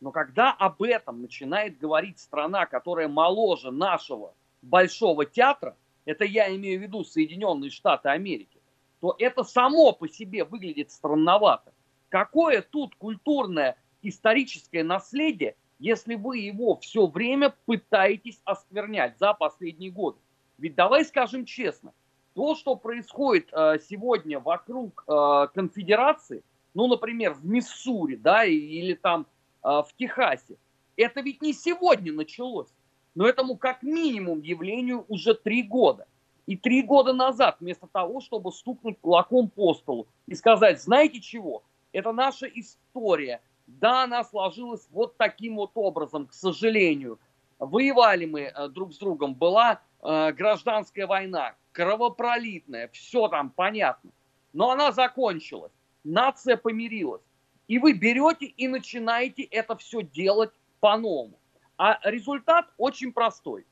Но 0.00 0.10
когда 0.10 0.52
об 0.52 0.82
этом 0.82 1.22
начинает 1.22 1.78
говорить 1.78 2.18
страна, 2.18 2.66
которая 2.66 3.08
моложе 3.08 3.70
нашего 3.70 4.34
большого 4.62 5.24
театра, 5.24 5.76
это 6.04 6.24
я 6.24 6.54
имею 6.54 6.80
в 6.80 6.82
виду 6.82 7.04
Соединенные 7.04 7.70
Штаты 7.70 8.08
Америки, 8.08 8.58
то 9.00 9.14
это 9.18 9.44
само 9.44 9.92
по 9.92 10.08
себе 10.08 10.44
выглядит 10.44 10.90
странновато. 10.90 11.72
Какое 12.08 12.62
тут 12.62 12.96
культурное 12.96 13.76
историческое 14.02 14.82
наследие 14.82 15.54
если 15.78 16.14
вы 16.14 16.38
его 16.38 16.76
все 16.76 17.06
время 17.06 17.54
пытаетесь 17.66 18.40
осквернять 18.44 19.18
за 19.18 19.34
последние 19.34 19.90
годы. 19.90 20.18
Ведь 20.58 20.74
давай 20.74 21.04
скажем 21.04 21.44
честно, 21.44 21.92
то, 22.34 22.54
что 22.54 22.76
происходит 22.76 23.48
э, 23.52 23.78
сегодня 23.88 24.38
вокруг 24.38 25.04
э, 25.06 25.48
конфедерации, 25.54 26.42
ну, 26.74 26.86
например, 26.86 27.32
в 27.32 27.44
Миссури, 27.46 28.16
да, 28.16 28.44
или 28.44 28.94
там 28.94 29.26
э, 29.62 29.68
в 29.68 29.88
Техасе, 29.96 30.56
это 30.96 31.20
ведь 31.20 31.42
не 31.42 31.52
сегодня 31.52 32.12
началось, 32.12 32.68
но 33.14 33.26
этому 33.26 33.56
как 33.56 33.82
минимум 33.82 34.40
явлению 34.40 35.04
уже 35.08 35.34
три 35.34 35.62
года. 35.62 36.06
И 36.46 36.56
три 36.56 36.82
года 36.82 37.12
назад, 37.12 37.56
вместо 37.58 37.88
того, 37.88 38.20
чтобы 38.20 38.52
стукнуть 38.52 39.00
кулаком 39.00 39.48
по 39.48 39.74
столу 39.74 40.06
и 40.26 40.34
сказать, 40.34 40.80
знаете 40.80 41.20
чего, 41.20 41.64
это 41.92 42.12
наша 42.12 42.46
история, 42.46 43.40
да, 43.66 44.04
она 44.04 44.24
сложилась 44.24 44.86
вот 44.90 45.16
таким 45.16 45.56
вот 45.56 45.72
образом, 45.74 46.26
к 46.26 46.32
сожалению. 46.32 47.18
Воевали 47.58 48.26
мы 48.26 48.40
э, 48.42 48.68
друг 48.68 48.92
с 48.94 48.98
другом, 48.98 49.34
была 49.34 49.80
э, 50.02 50.32
гражданская 50.32 51.06
война, 51.06 51.54
кровопролитная, 51.72 52.88
все 52.88 53.28
там 53.28 53.50
понятно. 53.50 54.10
Но 54.52 54.70
она 54.70 54.92
закончилась, 54.92 55.72
нация 56.04 56.56
помирилась. 56.56 57.22
И 57.66 57.78
вы 57.78 57.94
берете 57.94 58.46
и 58.46 58.68
начинаете 58.68 59.42
это 59.42 59.76
все 59.76 60.02
делать 60.02 60.52
по-новому. 60.80 61.38
А 61.76 61.98
результат 62.04 62.66
очень 62.78 63.12
простой. 63.12 63.66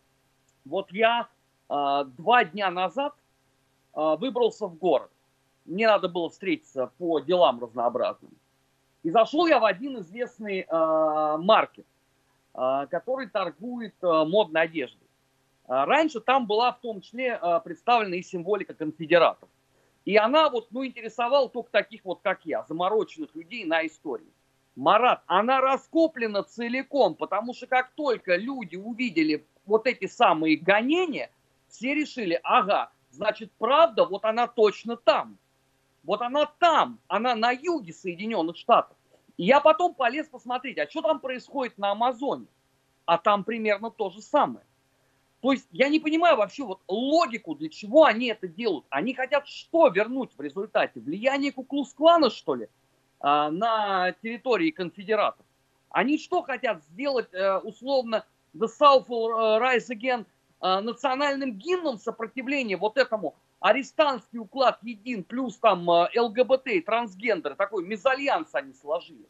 Вот 0.64 0.90
я 0.90 1.28
э, 1.68 2.04
два 2.16 2.44
дня 2.44 2.70
назад 2.70 3.14
э, 3.94 4.16
выбрался 4.18 4.66
в 4.66 4.76
город. 4.76 5.10
Мне 5.64 5.86
надо 5.86 6.08
было 6.08 6.28
встретиться 6.30 6.90
по 6.98 7.20
делам 7.20 7.60
разнообразным. 7.60 8.32
И 9.04 9.10
зашел 9.10 9.46
я 9.46 9.60
в 9.60 9.64
один 9.66 10.00
известный 10.00 10.62
э, 10.62 11.36
маркет, 11.38 11.86
э, 12.54 12.86
который 12.90 13.28
торгует 13.28 13.94
э, 14.02 14.24
модной 14.24 14.62
одеждой. 14.62 15.06
Э, 15.68 15.84
раньше 15.84 16.20
там 16.20 16.46
была 16.46 16.72
в 16.72 16.80
том 16.80 17.02
числе 17.02 17.38
э, 17.40 17.60
представлена 17.62 18.16
и 18.16 18.22
символика 18.22 18.72
конфедератов. 18.72 19.48
И 20.06 20.16
она 20.16 20.48
вот, 20.48 20.68
ну, 20.70 20.86
интересовала 20.86 21.50
только 21.50 21.70
таких 21.70 22.02
вот, 22.04 22.20
как 22.22 22.46
я, 22.46 22.64
замороченных 22.64 23.34
людей 23.34 23.66
на 23.66 23.86
истории. 23.86 24.32
Марат, 24.74 25.22
она 25.26 25.60
раскоплена 25.60 26.42
целиком, 26.42 27.14
потому 27.14 27.52
что 27.52 27.66
как 27.66 27.90
только 27.92 28.36
люди 28.36 28.76
увидели 28.76 29.44
вот 29.66 29.86
эти 29.86 30.06
самые 30.06 30.56
гонения, 30.56 31.30
все 31.68 31.94
решили, 31.94 32.40
ага, 32.42 32.90
значит, 33.10 33.52
правда, 33.58 34.06
вот 34.06 34.24
она 34.24 34.46
точно 34.46 34.96
там. 34.96 35.38
Вот 36.04 36.20
она 36.22 36.46
там, 36.58 36.98
она 37.08 37.34
на 37.34 37.50
юге 37.50 37.92
Соединенных 37.92 38.56
Штатов. 38.56 38.96
И 39.36 39.44
я 39.44 39.60
потом 39.60 39.94
полез 39.94 40.28
посмотреть, 40.28 40.78
а 40.78 40.88
что 40.88 41.02
там 41.02 41.20
происходит 41.20 41.78
на 41.78 41.90
Амазоне. 41.90 42.46
А 43.06 43.18
там 43.18 43.44
примерно 43.44 43.90
то 43.90 44.10
же 44.10 44.22
самое. 44.22 44.64
То 45.40 45.52
есть 45.52 45.66
я 45.72 45.88
не 45.90 46.00
понимаю 46.00 46.36
вообще 46.36 46.64
вот 46.64 46.80
логику, 46.88 47.54
для 47.54 47.68
чего 47.68 48.04
они 48.04 48.28
это 48.28 48.48
делают. 48.48 48.86
Они 48.88 49.12
хотят 49.12 49.46
что 49.46 49.88
вернуть 49.88 50.30
в 50.36 50.40
результате? 50.40 51.00
Влияние 51.00 51.52
Куклус-клана, 51.52 52.30
что 52.30 52.54
ли, 52.54 52.68
а, 53.20 53.50
на 53.50 54.12
территории 54.22 54.70
конфедератов? 54.70 55.44
Они 55.90 56.18
что 56.18 56.42
хотят 56.42 56.82
сделать, 56.84 57.28
э, 57.32 57.58
условно, 57.58 58.24
The 58.54 58.68
South 58.80 59.06
will 59.06 59.60
Rise 59.60 59.90
Again 59.90 60.24
э, 60.60 60.80
национальным 60.80 61.52
гимном 61.52 61.98
сопротивления 61.98 62.76
вот 62.76 62.96
этому 62.96 63.34
арестантский 63.64 64.38
уклад 64.38 64.78
един, 64.82 65.24
плюс 65.24 65.56
там 65.56 65.90
э, 65.90 66.20
ЛГБТ, 66.20 66.84
трансгендер, 66.84 67.54
такой 67.54 67.82
мезальянс 67.82 68.50
они 68.52 68.74
сложили. 68.74 69.26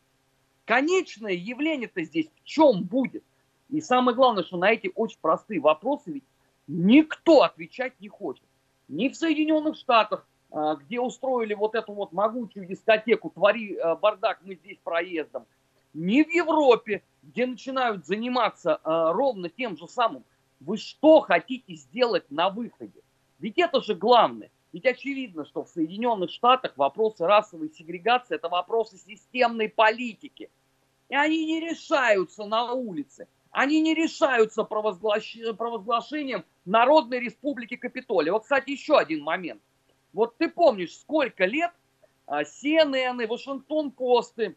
Конечное 0.65 1.35
явление-то 1.35 2.03
здесь 2.03 2.27
в 2.35 2.43
чем 2.43 2.83
будет? 2.83 3.23
И 3.69 3.81
самое 3.81 4.17
главное, 4.17 4.43
что 4.43 4.57
на 4.57 4.73
эти 4.73 4.91
очень 4.97 5.21
простые 5.21 5.61
вопросы 5.61 6.11
ведь 6.11 6.25
никто 6.67 7.43
отвечать 7.43 7.93
не 8.01 8.09
хочет. 8.09 8.43
Ни 8.89 9.09
в 9.09 9.15
Соединенных 9.15 9.77
Штатах, 9.77 10.27
э, 10.51 10.77
где 10.81 10.99
устроили 10.99 11.55
вот 11.55 11.77
эту 11.77 11.93
вот 11.93 12.11
могучую 12.11 12.67
дискотеку 12.67 13.31
«Твори 13.31 13.77
э, 13.77 13.95
бардак, 13.95 14.41
мы 14.43 14.57
здесь 14.57 14.79
проездом», 14.83 15.47
ни 15.93 16.25
в 16.25 16.29
Европе, 16.29 17.05
где 17.23 17.47
начинают 17.47 18.05
заниматься 18.05 18.81
ровно 18.83 19.49
тем 19.49 19.77
же 19.77 19.87
самым. 19.87 20.25
Вы 20.59 20.77
что 20.77 21.21
хотите 21.21 21.77
сделать 21.77 22.29
на 22.33 22.51
выходе? 22.51 23.04
Ведь 23.45 23.59
это 23.59 23.83
же 23.83 23.95
главное. 23.95 24.51
Ведь 24.73 24.87
очевидно, 24.87 25.45
что 25.45 25.65
в 25.65 25.69
Соединенных 25.69 26.31
Штатах 26.31 26.79
вопросы 26.79 27.27
расовой 27.27 27.69
сегрегации– 27.69 28.35
это 28.37 28.49
вопросы 28.49 28.97
системной 28.97 29.69
политики. 29.69 30.49
И 31.11 31.15
они 31.15 31.45
не 31.45 31.61
решаются 31.61 32.47
на 32.47 32.73
улице. 32.73 33.29
Они 33.51 33.83
не 33.83 33.93
решаются 33.93 34.65
провозглаш... 34.65 35.37
провозглашением 35.59 36.47
Народной 36.65 37.21
Республики 37.21 37.77
Капитолия. 37.77 38.33
Вот, 38.33 38.45
кстати, 38.45 38.71
еще 38.71 38.97
один 38.97 39.23
момент. 39.23 39.61
Вот 40.15 40.39
ты 40.39 40.49
помнишь, 40.49 40.97
сколько 40.97 41.45
лет 41.45 41.73
а, 42.25 42.45
CNN, 42.45 43.27
Вашингтон 43.27 43.91
Посты, 43.91 44.57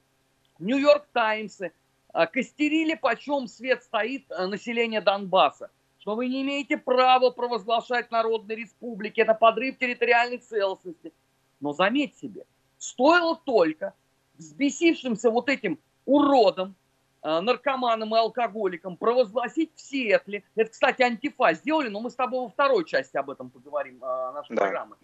Нью-Йорк 0.60 1.08
Таймсы 1.12 1.74
а, 2.14 2.26
костерили, 2.26 2.94
почем 2.94 3.48
свет 3.48 3.84
стоит 3.84 4.32
а, 4.32 4.48
население 4.48 5.02
Донбасса 5.02 5.72
что 6.08 6.16
вы 6.16 6.30
не 6.30 6.42
имеете 6.42 6.78
права 6.78 7.32
провозглашать 7.32 8.12
народной 8.12 8.56
республики, 8.56 9.20
это 9.20 9.34
подрыв 9.34 9.78
территориальной 9.78 10.38
целостности. 10.38 11.12
Но 11.60 11.74
заметь 11.74 12.18
себе, 12.18 12.46
стоило 12.78 13.36
только 13.36 13.94
взбесившимся 14.38 15.30
вот 15.30 15.50
этим 15.50 15.78
уродом, 16.06 16.76
э, 17.24 17.42
наркоманам 17.42 18.16
и 18.16 18.20
алкоголикам 18.20 18.96
провозгласить 18.96 19.72
в 19.76 19.82
Сиэтле, 19.82 20.46
это, 20.56 20.72
кстати, 20.72 21.02
антифа 21.02 21.54
сделали, 21.54 21.90
но 21.90 22.00
мы 22.00 22.10
с 22.10 22.16
тобой 22.16 22.40
во 22.40 22.48
второй 22.48 22.86
части 22.86 23.18
об 23.18 23.30
этом 23.30 23.50
поговорим, 23.50 24.02
э, 24.02 24.32
нашей 24.32 24.56
да. 24.56 24.62
программы, 24.62 24.96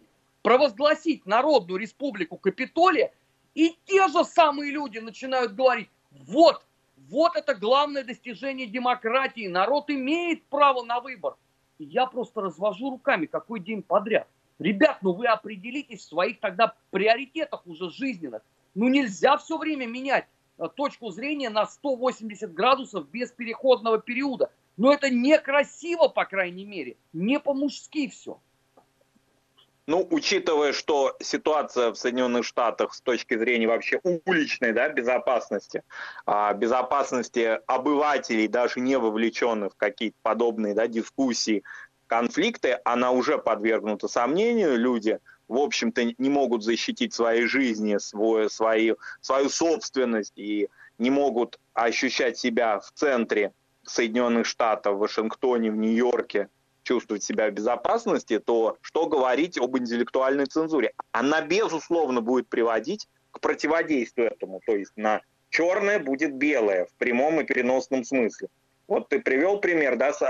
провозгласить 0.42 1.26
Народную 1.26 1.82
Республику 1.82 2.38
Капитолия, 2.38 3.12
и 3.56 3.78
те 3.84 4.08
же 4.08 4.24
самые 4.24 4.72
люди 4.72 5.00
начинают 5.00 5.54
говорить, 5.54 5.90
вот, 6.12 6.64
вот 7.10 7.36
это 7.36 7.56
главное 7.56 8.04
достижение 8.04 8.68
демократии. 8.68 9.48
Народ 9.48 9.90
имеет 9.90 10.44
право 10.46 10.84
на 10.84 11.00
выбор. 11.00 11.36
И 11.78 11.86
я 11.86 12.06
просто 12.06 12.42
развожу 12.42 12.92
руками, 12.92 13.26
какой 13.26 13.60
день 13.60 13.82
подряд. 13.82 14.28
Ребят, 14.60 15.00
ну 15.02 15.14
вы 15.14 15.28
определитесь 15.28 16.02
в 16.02 16.10
своих 16.10 16.40
тогда 16.40 16.76
приоритетах 16.92 17.66
уже 17.66 17.90
жизненных. 17.90 18.42
Ну 18.76 18.88
нельзя 18.88 19.38
все 19.38 19.58
время 19.58 19.88
менять 19.88 20.26
э, 20.58 20.68
точку 20.76 21.10
зрения 21.10 21.50
на 21.50 21.66
180 21.66 22.54
градусов 22.54 23.10
без 23.10 23.32
переходного 23.32 24.00
периода. 24.00 24.52
Но 24.78 24.94
это 24.94 25.10
некрасиво, 25.10 26.08
по 26.08 26.26
крайней 26.26 26.66
мере. 26.66 26.98
Не 27.12 27.40
по-мужски 27.40 28.08
все. 28.08 28.40
Ну, 29.86 30.08
учитывая, 30.12 30.72
что 30.72 31.18
ситуация 31.20 31.92
в 31.92 31.98
Соединенных 31.98 32.46
Штатах 32.46 32.94
с 32.94 33.02
точки 33.02 33.38
зрения 33.38 33.68
вообще 33.68 34.00
уличной 34.04 34.72
да, 34.72 34.88
безопасности, 34.88 35.84
а, 36.26 36.54
безопасности 36.54 37.60
обывателей, 37.68 38.48
даже 38.48 38.80
не 38.80 38.98
вовлеченных 38.98 39.74
в 39.74 39.76
какие-то 39.76 40.16
подобные 40.22 40.74
да, 40.74 40.88
дискуссии, 40.88 41.64
конфликты, 42.08 42.80
она 42.86 43.12
уже 43.12 43.38
подвергнута 43.38 44.08
сомнению. 44.08 44.78
Люди, 44.78 45.20
в 45.50 45.58
общем-то, 45.58 46.14
не 46.18 46.30
могут 46.30 46.64
защитить 46.64 47.14
свои 47.14 47.46
жизни, 47.46 47.98
свою, 47.98 48.48
свою, 48.48 48.98
свою 49.20 49.50
собственность 49.50 50.34
и 50.38 50.70
не 50.98 51.10
могут 51.10 51.60
ощущать 51.74 52.38
себя 52.38 52.80
в 52.80 52.90
центре 52.94 53.52
Соединенных 53.86 54.46
Штатов, 54.46 54.96
в 54.96 55.00
Вашингтоне, 55.00 55.72
в 55.72 55.76
Нью-Йорке, 55.76 56.48
чувствовать 56.84 57.24
себя 57.24 57.50
в 57.50 57.54
безопасности, 57.54 58.40
то 58.40 58.78
что 58.82 59.08
говорить 59.08 59.58
об 59.58 59.78
интеллектуальной 59.78 60.46
цензуре? 60.46 60.94
Она, 61.12 61.42
безусловно, 61.42 62.22
будет 62.22 62.48
приводить 62.48 63.08
к 63.32 63.40
противодействию 63.40 64.28
этому. 64.28 64.62
То 64.66 64.76
есть 64.76 64.92
на 64.96 65.22
черное 65.50 66.00
будет 66.00 66.36
белое 66.36 66.86
в 66.86 66.94
прямом 66.94 67.42
и 67.42 67.44
переносном 67.44 68.04
смысле. 68.04 68.50
Вот 68.88 69.10
ты 69.10 69.20
привел 69.20 69.60
пример, 69.60 69.96
да, 69.96 70.14
с 70.14 70.22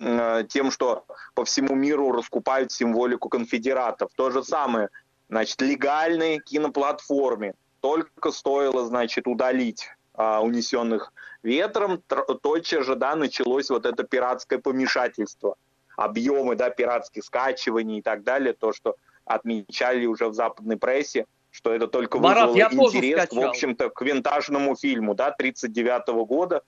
э, 0.00 0.44
тем, 0.48 0.70
что 0.70 1.06
по 1.34 1.44
всему 1.44 1.74
миру 1.74 2.12
раскупают 2.12 2.70
символику 2.70 3.28
конфедератов. 3.28 4.10
То 4.14 4.30
же 4.30 4.44
самое, 4.44 4.90
значит, 5.28 5.60
легальной 5.62 6.38
киноплатформе 6.38 7.54
только 7.80 8.30
стоило, 8.30 8.84
значит, 8.86 9.26
удалить 9.26 9.88
а, 10.14 10.40
унесенных 10.42 11.12
ветром, 11.42 12.02
тотчас 12.42 12.86
же, 12.86 12.94
да, 12.94 13.14
началось 13.16 13.68
вот 13.68 13.84
это 13.84 14.04
пиратское 14.04 14.58
помешательство 14.58 15.56
объемы 15.96 16.56
да, 16.56 16.70
пиратских 16.70 17.24
скачиваний 17.24 17.98
и 17.98 18.02
так 18.02 18.22
далее, 18.22 18.52
то, 18.52 18.72
что 18.72 18.96
отмечали 19.24 20.06
уже 20.06 20.28
в 20.28 20.34
западной 20.34 20.76
прессе, 20.76 21.26
что 21.50 21.72
это 21.72 21.86
только 21.86 22.18
Марат, 22.18 22.50
вызвало 22.50 22.88
интерес, 22.88 23.30
в 23.30 23.40
общем-то, 23.40 23.90
к 23.90 24.02
винтажному 24.02 24.76
фильму, 24.76 25.14
да, 25.14 25.30
39 25.30 26.08
-го 26.08 26.26
года. 26.26 26.62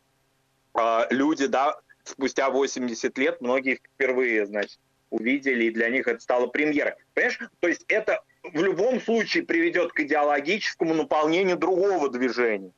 А, 0.75 1.07
люди, 1.11 1.47
да, 1.47 1.77
спустя 2.05 2.51
80 2.51 3.19
лет, 3.19 3.41
многие 3.41 3.77
впервые, 3.77 4.47
значит, 4.47 4.79
увидели, 5.11 5.65
и 5.65 5.71
для 5.71 5.89
них 5.89 6.07
это 6.07 6.21
стало 6.21 6.47
премьерой. 6.47 6.95
Понимаешь? 7.15 7.39
То 7.61 7.69
есть 7.69 7.85
это 7.89 8.23
в 8.43 8.63
любом 8.63 9.01
случае 9.01 9.45
приведет 9.45 9.93
к 9.93 10.01
идеологическому 10.01 10.95
наполнению 10.95 11.57
другого 11.57 12.09
движения. 12.09 12.73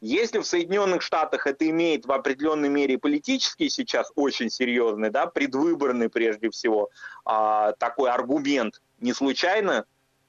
Если 0.00 0.38
в 0.38 0.46
Соединенных 0.46 1.02
Штатах 1.02 1.46
это 1.46 1.68
имеет 1.68 2.06
в 2.06 2.12
определенной 2.12 2.70
мере 2.70 2.98
политический 2.98 3.68
сейчас 3.68 4.10
очень 4.14 4.48
серьезный, 4.48 5.10
да, 5.10 5.26
предвыборный 5.26 6.08
прежде 6.08 6.48
всего, 6.50 6.88
а, 7.26 7.72
такой 7.72 8.10
аргумент, 8.10 8.80
не 8.98 9.12
случайно 9.12 9.84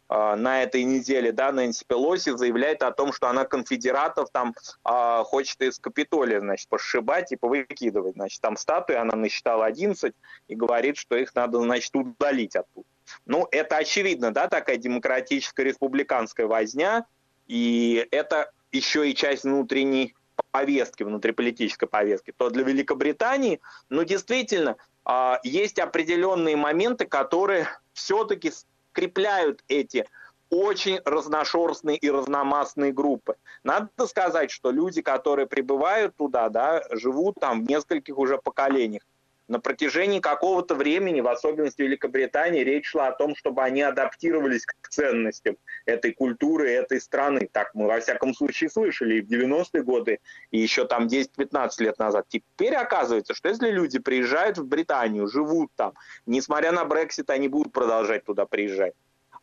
а, 0.10 0.36
на 0.36 0.62
этой 0.62 0.84
неделе, 0.84 1.32
да, 1.32 1.54
Нэнси 1.54 1.86
Пелоси 1.88 2.36
заявляет 2.36 2.84
о 2.84 2.92
том, 2.92 3.14
что 3.14 3.30
она 3.30 3.46
конфедератов 3.46 4.30
там 4.30 4.54
а, 4.84 5.24
хочет 5.24 5.62
из 5.62 5.80
Капитолия, 5.80 6.42
значит, 6.42 6.68
пошибать 6.68 7.32
и 7.32 7.38
повыкидывать. 7.38 8.16
Значит, 8.16 8.42
там 8.42 8.58
статуи 8.58 8.96
она 8.96 9.16
насчитала 9.16 9.66
11 9.66 10.14
и 10.50 10.56
говорит, 10.56 10.98
что 10.98 11.16
их 11.16 11.34
надо, 11.34 11.62
значит, 11.62 11.96
удалить 11.96 12.58
оттуда. 12.58 12.88
Ну, 13.26 13.48
это 13.52 13.78
очевидно, 13.78 14.34
да, 14.34 14.50
такая 14.50 14.76
демократическая 14.76 15.64
республиканская 15.64 16.46
возня, 16.46 17.06
и 17.48 18.06
это 18.12 18.52
еще 18.72 19.10
и 19.10 19.16
часть 19.16 19.44
внутренней 19.44 20.16
повестки, 20.52 21.04
внутриполитической 21.04 21.88
повестки, 21.88 22.34
то 22.36 22.50
для 22.50 22.64
Великобритании, 22.64 23.62
ну, 23.90 24.04
действительно, 24.04 24.78
а, 25.06 25.40
есть 25.44 25.80
определенные 25.80 26.56
моменты, 26.56 27.06
которые 27.06 27.68
все-таки 27.94 28.52
скрепляют 28.92 29.64
эти 29.68 30.06
очень 30.50 31.00
разношерстные 31.06 31.98
и 31.98 32.10
разномастные 32.10 32.92
группы. 32.92 33.36
Надо 33.64 34.06
сказать, 34.06 34.52
что 34.52 34.70
люди, 34.70 35.02
которые 35.02 35.48
прибывают 35.48 36.16
туда, 36.18 36.50
да, 36.50 36.84
живут 36.92 37.36
там 37.40 37.64
в 37.64 37.70
нескольких 37.70 38.18
уже 38.18 38.38
поколениях 38.38 39.04
на 39.52 39.60
протяжении 39.60 40.22
какого-то 40.22 40.76
времени, 40.76 41.20
в 41.20 41.28
особенности 41.28 41.82
Великобритании, 41.82 42.64
речь 42.64 42.86
шла 42.88 43.10
о 43.10 43.12
том, 43.12 43.36
чтобы 43.36 43.62
они 43.62 43.82
адаптировались 43.82 44.66
к 44.66 44.88
ценностям 44.88 45.58
этой 45.86 46.14
культуры, 46.14 46.72
этой 46.72 47.02
страны. 47.02 47.50
Так 47.52 47.76
мы 47.76 47.88
во 47.88 48.00
всяком 48.00 48.34
случае 48.34 48.70
слышали 48.70 49.16
и 49.16 49.22
в 49.22 49.30
90-е 49.30 49.84
годы, 49.84 50.20
и 50.52 50.60
еще 50.60 50.88
там 50.88 51.08
10-15 51.08 51.70
лет 51.80 52.00
назад. 52.00 52.28
Теперь 52.30 52.76
оказывается, 52.76 53.34
что 53.34 53.50
если 53.50 53.70
люди 53.70 54.00
приезжают 54.00 54.58
в 54.58 54.66
Британию, 54.66 55.28
живут 55.28 55.70
там, 55.76 55.96
несмотря 56.26 56.72
на 56.72 56.86
Брексит, 56.86 57.30
они 57.30 57.50
будут 57.50 57.74
продолжать 57.74 58.24
туда 58.24 58.46
приезжать. 58.46 58.94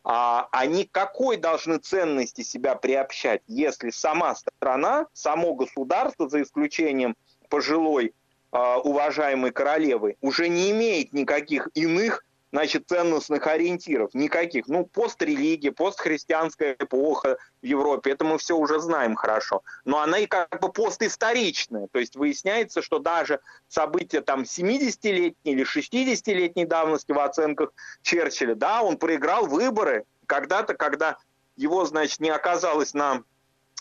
А 0.03 0.47
они 0.51 0.89
какой 0.91 1.37
должны 1.37 1.77
ценности 1.77 2.41
себя 2.41 2.73
приобщать, 2.73 3.43
если 3.45 3.91
сама 3.91 4.33
страна, 4.33 5.05
само 5.13 5.53
государство, 5.53 6.27
за 6.27 6.41
исключением 6.41 7.15
пожилой 7.47 8.15
уважаемой 8.51 9.51
королевы 9.51 10.17
уже 10.21 10.49
не 10.49 10.71
имеет 10.71 11.13
никаких 11.13 11.69
иных 11.73 12.23
значит, 12.51 12.87
ценностных 12.87 13.45
ориентиров, 13.47 14.13
никаких. 14.13 14.67
Ну, 14.67 14.85
пострелигия, 14.85 15.71
постхристианская 15.71 16.75
эпоха 16.79 17.37
в 17.61 17.65
Европе, 17.65 18.11
это 18.11 18.25
мы 18.25 18.37
все 18.37 18.57
уже 18.57 18.79
знаем 18.79 19.15
хорошо. 19.15 19.61
Но 19.85 19.99
она 19.99 20.19
и 20.19 20.25
как 20.25 20.59
бы 20.59 20.71
постисторичная. 20.71 21.87
То 21.91 21.99
есть 21.99 22.15
выясняется, 22.15 22.81
что 22.81 22.99
даже 22.99 23.39
события 23.67 24.21
там 24.21 24.41
70-летней 24.41 25.35
или 25.43 25.63
60-летней 25.63 26.65
давности 26.65 27.11
в 27.11 27.19
оценках 27.19 27.71
Черчилля, 28.01 28.55
да, 28.55 28.81
он 28.81 28.97
проиграл 28.97 29.45
выборы 29.45 30.05
когда-то, 30.25 30.73
когда 30.73 31.17
его, 31.55 31.85
значит, 31.85 32.19
не 32.19 32.29
оказалось 32.29 32.93
на 32.93 33.11
а, 33.11 33.23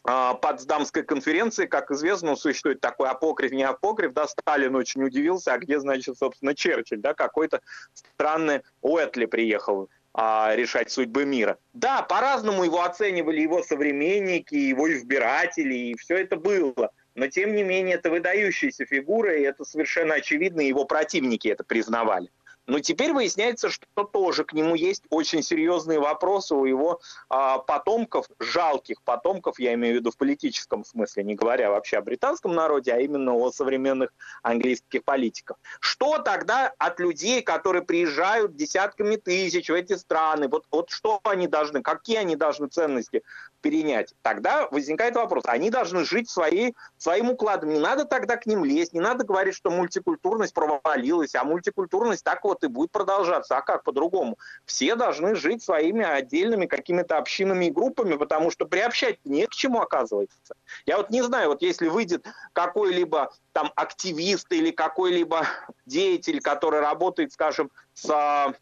Потсдамской 0.05 1.03
конференции, 1.03 1.67
как 1.67 1.91
известно, 1.91 2.37
существует 2.37 2.81
такой 2.81 3.09
апокриф, 3.09 3.51
не 3.51 3.65
апокриф, 3.65 4.13
да, 4.13 4.27
Сталин 4.27 4.75
очень 4.75 5.03
удивился, 5.03 5.53
а 5.53 5.59
где, 5.59 5.81
значит, 5.81 6.17
собственно, 6.17 6.55
Черчилль, 6.55 7.01
да, 7.01 7.15
какой-то 7.15 7.61
странный 7.93 8.63
Уэтли 8.81 9.27
приехал 9.27 9.91
а, 10.15 10.55
решать 10.55 10.91
судьбы 10.91 11.25
мира. 11.25 11.59
Да, 11.75 12.03
по-разному 12.03 12.65
его 12.65 12.83
оценивали 12.83 13.41
его 13.41 13.63
современники, 13.63 14.55
его 14.55 14.91
избиратели, 14.93 15.75
и 15.75 15.97
все 15.97 16.17
это 16.17 16.37
было. 16.37 16.91
Но, 17.15 17.27
тем 17.27 17.55
не 17.55 17.63
менее, 17.63 17.97
это 17.97 18.11
выдающаяся 18.11 18.87
фигура, 18.87 19.37
и 19.37 19.43
это 19.43 19.65
совершенно 19.65 20.15
очевидно, 20.15 20.61
и 20.61 20.69
его 20.69 20.85
противники 20.85 21.49
это 21.49 21.65
признавали. 21.65 22.31
Но 22.69 22.81
теперь 22.81 23.15
выясняется, 23.15 23.71
что 23.71 24.05
тоже 24.05 24.45
к 24.45 24.53
нему 24.53 24.75
есть 24.75 25.03
очень 25.09 25.43
серьезные 25.43 25.99
вопросы 25.99 26.55
у 26.55 26.67
его 26.67 27.01
а, 27.31 27.59
потомков, 27.59 28.27
жалких 28.39 29.01
потомков, 29.03 29.59
я 29.59 29.73
имею 29.73 29.95
в 29.95 29.99
виду 30.01 30.11
в 30.11 30.19
политическом 30.19 30.85
смысле, 30.85 31.25
не 31.25 31.35
говоря 31.35 31.71
вообще 31.71 31.97
о 31.97 32.03
британском 32.03 32.55
народе, 32.55 32.93
а 32.93 32.99
именно 32.99 33.35
о 33.35 33.51
современных 33.53 34.11
английских 34.43 35.03
политиках. 35.03 35.57
Что 35.81 36.19
тогда 36.19 36.71
от 36.77 37.01
людей, 37.01 37.41
которые 37.41 37.83
приезжают 37.83 38.55
десятками 38.55 39.17
тысяч 39.17 39.71
в 39.71 39.73
эти 39.73 39.95
страны, 39.95 40.49
вот, 40.49 40.67
вот 40.71 40.91
что 40.91 41.21
они 41.25 41.49
должны, 41.49 41.81
какие 41.81 42.19
они 42.19 42.37
должны 42.37 42.69
ценности 42.69 43.23
перенять? 43.61 44.15
Тогда 44.23 44.69
возникает 44.71 45.17
вопрос, 45.17 45.45
они 45.47 45.71
должны 45.71 46.05
жить 46.05 46.31
своей, 46.31 46.75
своим 46.97 47.31
укладом, 47.31 47.71
не 47.71 47.79
надо 47.79 48.05
тогда 48.05 48.37
к 48.37 48.47
ним 48.47 48.65
лезть, 48.65 48.93
не 48.93 49.01
надо 49.01 49.25
говорить, 49.25 49.55
что 49.55 49.71
мультикультурность 49.71 50.55
провалилась, 50.55 51.35
а 51.35 51.45
мультикультурность 51.45 52.25
так 52.25 52.45
вот 52.45 52.65
и 52.65 52.69
будет 52.69 52.91
продолжаться. 52.91 53.57
А 53.57 53.63
как 53.63 53.85
по-другому? 53.85 54.39
Все 54.65 54.95
должны 54.95 55.35
жить 55.35 55.63
своими 55.63 56.05
отдельными 56.05 56.67
какими-то 56.67 57.19
общинами 57.19 57.67
и 57.67 57.71
группами, 57.71 58.17
потому 58.17 58.51
что 58.51 58.67
приобщать 58.67 59.19
не 59.25 59.47
к 59.47 59.51
чему 59.51 59.81
оказывается. 59.81 60.55
Я 60.87 60.97
вот 60.97 61.11
не 61.11 61.23
знаю, 61.23 61.49
вот 61.49 61.63
если 61.63 61.89
выйдет 61.89 62.27
какой-либо 62.53 63.33
там 63.53 63.73
активист 63.75 64.53
или 64.53 64.71
какой-либо 64.71 65.47
деятель, 65.87 66.41
который 66.41 66.81
работает, 66.81 67.33
скажем, 67.33 67.71
с 67.95 68.09
а, 68.11 68.55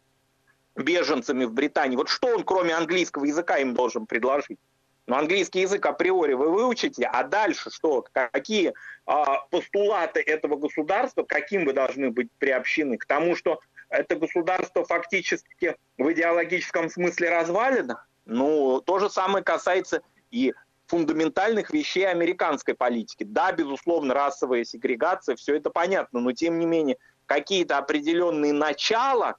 беженцами 0.75 1.45
в 1.45 1.53
Британии, 1.53 1.95
вот 1.95 2.09
что 2.09 2.27
он, 2.27 2.43
кроме 2.43 2.75
английского 2.75 3.25
языка, 3.25 3.57
им 3.57 3.73
должен 3.73 4.05
предложить? 4.05 4.59
Ну, 5.07 5.15
английский 5.15 5.61
язык 5.61 5.85
априори 5.85 6.33
вы 6.33 6.51
выучите, 6.51 7.05
а 7.05 7.23
дальше 7.23 7.71
что? 7.71 8.05
Какие 8.11 8.73
а, 9.05 9.39
постулаты 9.49 10.19
этого 10.19 10.57
государства, 10.57 11.23
каким 11.23 11.63
вы 11.65 11.71
должны 11.71 12.11
быть 12.11 12.27
приобщены? 12.39 12.97
К 12.97 13.05
тому, 13.05 13.37
что 13.37 13.61
это 13.89 14.17
государство 14.17 14.83
фактически 14.83 15.77
в 15.97 16.11
идеологическом 16.11 16.89
смысле 16.89 17.29
развалено. 17.29 18.03
Ну, 18.25 18.81
то 18.81 18.99
же 18.99 19.09
самое 19.09 19.45
касается 19.45 20.01
и 20.29 20.53
фундаментальных 20.87 21.71
вещей 21.71 22.05
американской 22.05 22.75
политики. 22.75 23.23
Да, 23.23 23.53
безусловно, 23.53 24.13
расовая 24.13 24.65
сегрегация, 24.65 25.37
все 25.37 25.55
это 25.55 25.69
понятно, 25.69 26.19
но 26.19 26.33
тем 26.33 26.59
не 26.59 26.65
менее 26.65 26.97
какие-то 27.25 27.77
определенные 27.77 28.51
начала, 28.51 29.35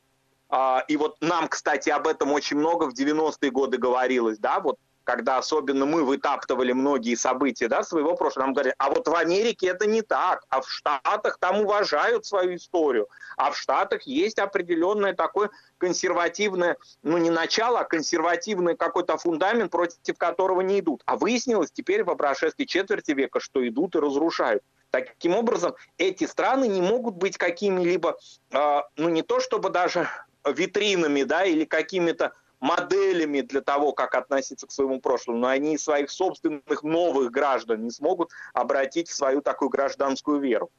а, 0.48 0.82
и 0.88 0.96
вот 0.96 1.18
нам, 1.20 1.48
кстати, 1.48 1.90
об 1.90 2.06
этом 2.06 2.32
очень 2.32 2.56
много 2.56 2.84
в 2.84 2.94
90-е 2.94 3.50
годы 3.50 3.76
говорилось, 3.76 4.38
да, 4.38 4.60
вот 4.60 4.78
когда 5.08 5.38
особенно 5.38 5.86
мы 5.86 6.04
вытаптывали 6.04 6.72
многие 6.72 7.14
события 7.14 7.66
да, 7.66 7.82
своего 7.82 8.14
прошлого, 8.14 8.44
нам 8.44 8.52
говорят, 8.52 8.74
а 8.76 8.90
вот 8.90 9.08
в 9.08 9.14
Америке 9.14 9.68
это 9.68 9.86
не 9.86 10.02
так, 10.02 10.44
а 10.50 10.60
в 10.60 10.68
Штатах 10.70 11.38
там 11.40 11.62
уважают 11.62 12.26
свою 12.26 12.56
историю, 12.56 13.08
а 13.38 13.50
в 13.50 13.56
Штатах 13.56 14.02
есть 14.02 14.38
определенное 14.38 15.14
такое 15.14 15.48
консервативное, 15.78 16.76
ну 17.02 17.16
не 17.16 17.30
начало, 17.30 17.80
а 17.80 17.84
консервативный 17.84 18.76
какой-то 18.76 19.16
фундамент, 19.16 19.72
против 19.72 20.18
которого 20.18 20.60
не 20.60 20.80
идут. 20.80 21.00
А 21.06 21.16
выяснилось 21.16 21.70
теперь 21.72 22.04
по 22.04 22.14
прошествии 22.14 22.66
четверти 22.66 23.12
века, 23.12 23.40
что 23.40 23.66
идут 23.66 23.96
и 23.96 24.00
разрушают. 24.00 24.62
Таким 24.90 25.34
образом, 25.34 25.74
эти 25.96 26.24
страны 26.24 26.68
не 26.68 26.82
могут 26.82 27.14
быть 27.14 27.38
какими-либо, 27.38 28.18
э, 28.50 28.82
ну 28.96 29.08
не 29.08 29.22
то 29.22 29.40
чтобы 29.40 29.70
даже 29.70 30.06
витринами, 30.44 31.22
да, 31.22 31.46
или 31.46 31.64
какими-то 31.64 32.34
моделями 32.60 33.40
для 33.40 33.60
того, 33.60 33.92
как 33.92 34.14
относиться 34.14 34.66
к 34.66 34.72
своему 34.72 35.00
прошлому, 35.00 35.38
но 35.38 35.48
они 35.48 35.78
своих 35.78 36.10
собственных 36.10 36.82
новых 36.82 37.30
граждан 37.30 37.84
не 37.84 37.90
смогут 37.90 38.30
обратить 38.52 39.08
в 39.08 39.14
свою 39.14 39.42
такую 39.42 39.68
гражданскую 39.68 40.40
веру. 40.40 40.70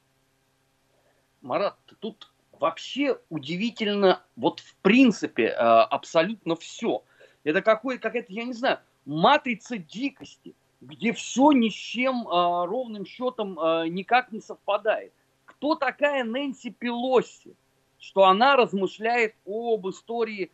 Марат, 1.40 1.76
тут 2.00 2.30
вообще 2.52 3.18
удивительно, 3.30 4.22
вот 4.36 4.60
в 4.60 4.74
принципе, 4.76 5.46
э, 5.46 5.54
абсолютно 5.54 6.54
все. 6.56 7.02
Это 7.44 7.62
какой, 7.62 7.98
какая-то, 7.98 8.32
я 8.32 8.44
не 8.44 8.52
знаю, 8.52 8.80
матрица 9.06 9.78
дикости, 9.78 10.54
где 10.80 11.12
все 11.12 11.52
ни 11.52 11.70
с 11.70 11.74
чем 11.74 12.28
э, 12.28 12.64
ровным 12.66 13.06
счетом 13.06 13.58
э, 13.58 13.88
никак 13.88 14.32
не 14.32 14.40
совпадает. 14.40 15.12
Кто 15.46 15.74
такая 15.74 16.24
Нэнси 16.24 16.70
Пелоси, 16.70 17.54
что 17.98 18.24
она 18.24 18.56
размышляет 18.56 19.34
об 19.46 19.88
истории 19.88 20.50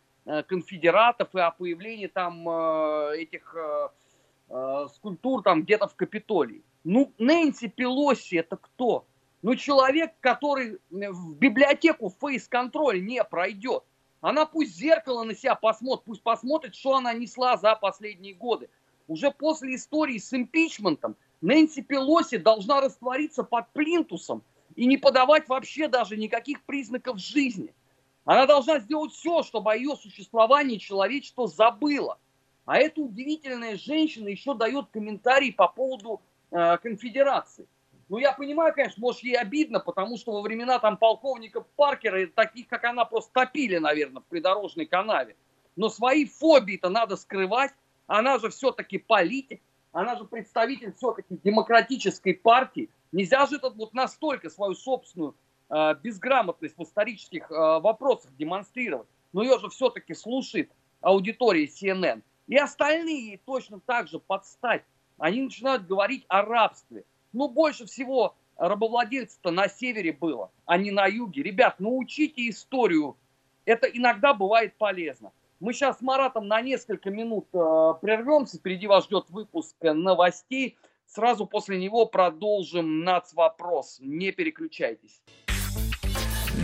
конфедератов 0.48 1.34
и 1.34 1.40
о 1.40 1.50
появлении 1.50 2.08
там 2.08 2.48
этих 3.12 3.54
скульптур 4.94 5.42
там 5.42 5.62
где-то 5.62 5.88
в 5.88 5.94
Капитолии? 5.94 6.62
Ну, 6.84 7.12
Нэнси 7.18 7.68
Пелоси 7.68 8.36
это 8.36 8.56
кто? 8.56 9.06
Ну, 9.42 9.54
человек, 9.56 10.12
который 10.20 10.78
в 10.90 11.34
библиотеку 11.36 12.12
фейс-контроль 12.20 13.04
не 13.04 13.22
пройдет, 13.24 13.84
она 14.20 14.46
пусть 14.46 14.74
зеркало 14.74 15.22
на 15.24 15.34
себя 15.34 15.54
посмотрит, 15.54 16.04
пусть 16.04 16.22
посмотрит, 16.22 16.74
что 16.74 16.96
она 16.96 17.12
несла 17.12 17.56
за 17.56 17.76
последние 17.76 18.34
годы. 18.34 18.68
Уже 19.08 19.30
после 19.30 19.76
истории 19.76 20.18
с 20.18 20.32
импичментом 20.32 21.14
Нэнси 21.42 21.82
Пелоси 21.82 22.38
должна 22.38 22.80
раствориться 22.80 23.44
под 23.44 23.68
плинтусом 23.70 24.42
и 24.74 24.86
не 24.86 24.96
подавать 24.96 25.48
вообще 25.48 25.86
даже 25.86 26.16
никаких 26.16 26.62
признаков 26.62 27.18
жизни. 27.18 27.72
Она 28.26 28.44
должна 28.44 28.80
сделать 28.80 29.12
все, 29.12 29.44
чтобы 29.44 29.72
о 29.72 29.76
ее 29.76 29.94
существовании 29.96 30.78
человечество 30.78 31.46
забыло. 31.46 32.18
А 32.66 32.76
эта 32.76 33.00
удивительная 33.00 33.76
женщина 33.76 34.28
еще 34.28 34.52
дает 34.54 34.88
комментарий 34.90 35.52
по 35.52 35.68
поводу 35.68 36.20
э, 36.50 36.76
конфедерации. 36.78 37.68
Ну, 38.08 38.18
я 38.18 38.32
понимаю, 38.32 38.74
конечно, 38.74 39.00
может, 39.00 39.22
ей 39.22 39.36
обидно, 39.36 39.78
потому 39.78 40.18
что 40.18 40.32
во 40.32 40.42
времена 40.42 40.80
там 40.80 40.96
полковника 40.96 41.60
Паркера, 41.76 42.26
таких, 42.26 42.66
как 42.66 42.82
она, 42.82 43.04
просто 43.04 43.32
топили, 43.32 43.78
наверное, 43.78 44.22
в 44.22 44.26
придорожной 44.26 44.86
канаве. 44.86 45.36
Но 45.76 45.88
свои 45.88 46.26
фобии-то 46.26 46.88
надо 46.88 47.14
скрывать. 47.16 47.72
Она 48.08 48.40
же 48.40 48.50
все-таки 48.50 48.98
политик, 48.98 49.60
она 49.92 50.16
же 50.16 50.24
представитель 50.24 50.92
все-таки 50.94 51.38
демократической 51.44 52.34
партии. 52.34 52.90
Нельзя 53.12 53.46
же 53.46 53.60
тут 53.60 53.76
вот 53.76 53.94
настолько 53.94 54.50
свою 54.50 54.74
собственную 54.74 55.36
безграмотность 56.02 56.76
в 56.76 56.82
исторических 56.82 57.50
э, 57.50 57.54
вопросах 57.54 58.34
демонстрировать. 58.36 59.08
Но 59.32 59.42
ее 59.42 59.58
же 59.58 59.68
все-таки 59.68 60.14
слушает 60.14 60.70
аудитория 61.00 61.66
CNN. 61.66 62.22
И 62.46 62.56
остальные 62.56 63.40
точно 63.44 63.80
так 63.80 64.08
же 64.08 64.18
подстать. 64.18 64.84
Они 65.18 65.42
начинают 65.42 65.86
говорить 65.86 66.24
о 66.28 66.42
рабстве– 66.42 67.04
ну, 67.36 67.48
больше 67.48 67.84
всего 67.84 68.34
рабовладельцев-то 68.56 69.50
на 69.50 69.68
севере 69.68 70.12
было, 70.12 70.50
а 70.64 70.78
не 70.78 70.90
на 70.90 71.06
юге. 71.06 71.42
Ребят, 71.42 71.78
научите 71.80 72.48
историю. 72.48 73.18
Это 73.66 73.86
иногда 73.86 74.32
бывает 74.32 74.74
полезно. 74.78 75.32
Мы 75.60 75.74
сейчас 75.74 75.98
с 75.98 76.00
Маратом 76.00 76.48
на 76.48 76.62
несколько 76.62 77.10
минут 77.10 77.46
э, 77.52 77.94
прервемся. 78.00 78.56
Впереди 78.56 78.86
вас 78.86 79.04
ждет 79.04 79.28
выпуск 79.28 79.76
новостей. 79.82 80.78
Сразу 81.06 81.46
после 81.46 81.78
него 81.78 82.06
продолжим 82.06 83.04
НАЦ-вопрос. 83.04 83.98
Не 84.00 84.32
переключайтесь. 84.32 85.20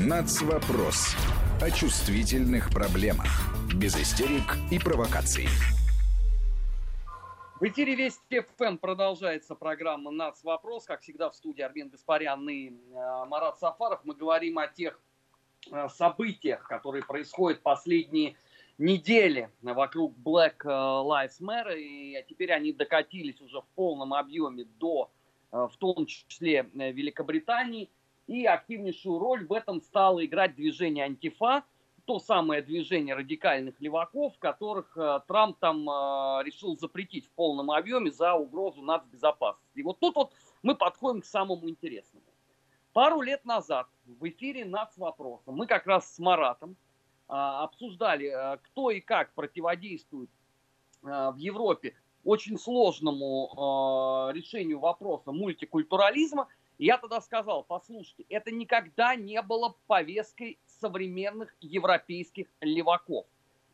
НАЦ-вопрос. 0.05 1.15
О 1.61 1.71
чувствительных 1.71 2.71
проблемах. 2.71 3.29
Без 3.73 3.95
истерик 3.95 4.57
и 4.73 4.81
провокаций. 4.81 5.47
В 7.61 7.65
эфире 7.69 7.95
Вести 7.95 8.41
ФМ 8.41 8.79
продолжается 8.79 9.55
программа 9.55 10.11
«Нац. 10.11 10.43
Вопрос». 10.43 10.87
Как 10.87 11.03
всегда 11.03 11.31
в 11.31 11.37
студии 11.37 11.63
Армен 11.63 11.89
Гаспарян 11.89 12.49
и 12.49 12.71
э, 12.71 12.73
Марат 13.29 13.61
Сафаров. 13.61 14.01
Мы 14.03 14.17
говорим 14.17 14.59
о 14.59 14.67
тех 14.67 15.01
э, 15.71 15.89
событиях, 15.89 16.67
которые 16.67 17.05
происходят 17.05 17.63
последние 17.63 18.35
недели 18.79 19.51
вокруг 19.63 20.17
Black 20.19 20.65
э, 20.65 20.69
Lives 20.69 21.41
Matter. 21.41 21.79
И 21.79 22.25
теперь 22.29 22.51
они 22.51 22.73
докатились 22.73 23.41
уже 23.41 23.61
в 23.61 23.67
полном 23.77 24.15
объеме 24.15 24.65
до, 24.81 25.13
в 25.53 25.75
том 25.79 26.07
числе, 26.07 26.69
Великобритании. 26.75 27.89
И 28.27 28.47
активнейшую 28.47 29.19
роль 29.19 29.47
в 29.47 29.53
этом 29.53 29.81
стало 29.81 30.25
играть 30.25 30.55
движение 30.55 31.05
«Антифа», 31.05 31.65
то 32.05 32.19
самое 32.19 32.63
движение 32.63 33.15
радикальных 33.15 33.81
леваков, 33.81 34.37
которых 34.39 34.97
э, 34.97 35.21
Трамп 35.29 35.59
там 35.59 35.89
э, 35.89 36.43
решил 36.45 36.77
запретить 36.77 37.27
в 37.27 37.31
полном 37.31 37.71
объеме 37.71 38.11
за 38.11 38.35
угрозу 38.35 38.83
нацбезопасности. 38.83 39.79
И 39.79 39.83
вот 39.83 40.01
тут 40.01 40.17
вот 40.17 40.33
мы 40.63 40.75
подходим 40.75 41.21
к 41.21 41.25
самому 41.25 41.69
интересному. 41.69 42.25
Пару 42.93 43.21
лет 43.21 43.45
назад 43.45 43.87
в 44.05 44.29
эфире 44.29 44.65
«Нацвопроса» 44.65 45.53
мы 45.53 45.67
как 45.67 45.87
раз 45.87 46.13
с 46.13 46.19
Маратом 46.19 46.73
э, 46.73 46.75
обсуждали, 47.29 48.59
кто 48.65 48.91
и 48.91 49.01
как 49.01 49.33
противодействует 49.35 50.31
в 51.03 51.37
Европе 51.37 51.97
очень 52.23 52.57
сложному 52.57 54.31
решению 54.33 54.79
вопроса 54.79 55.33
мультикультурализма– 55.33 56.47
я 56.79 56.99
тогда 56.99 57.21
сказал, 57.21 57.63
послушайте, 57.63 58.25
это 58.29 58.51
никогда 58.51 59.15
не 59.15 59.41
было 59.43 59.77
повесткой 59.87 60.59
современных 60.67 61.55
европейских 61.61 62.47
леваков. 62.61 63.27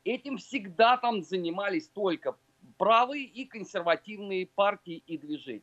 Этим 0.04 0.38
всегда 0.38 0.96
там 0.96 1.22
занимались 1.22 1.88
только 1.88 2.36
правые 2.76 3.24
и 3.24 3.44
консервативные 3.44 4.46
партии 4.46 5.02
и 5.06 5.18
движения. 5.18 5.62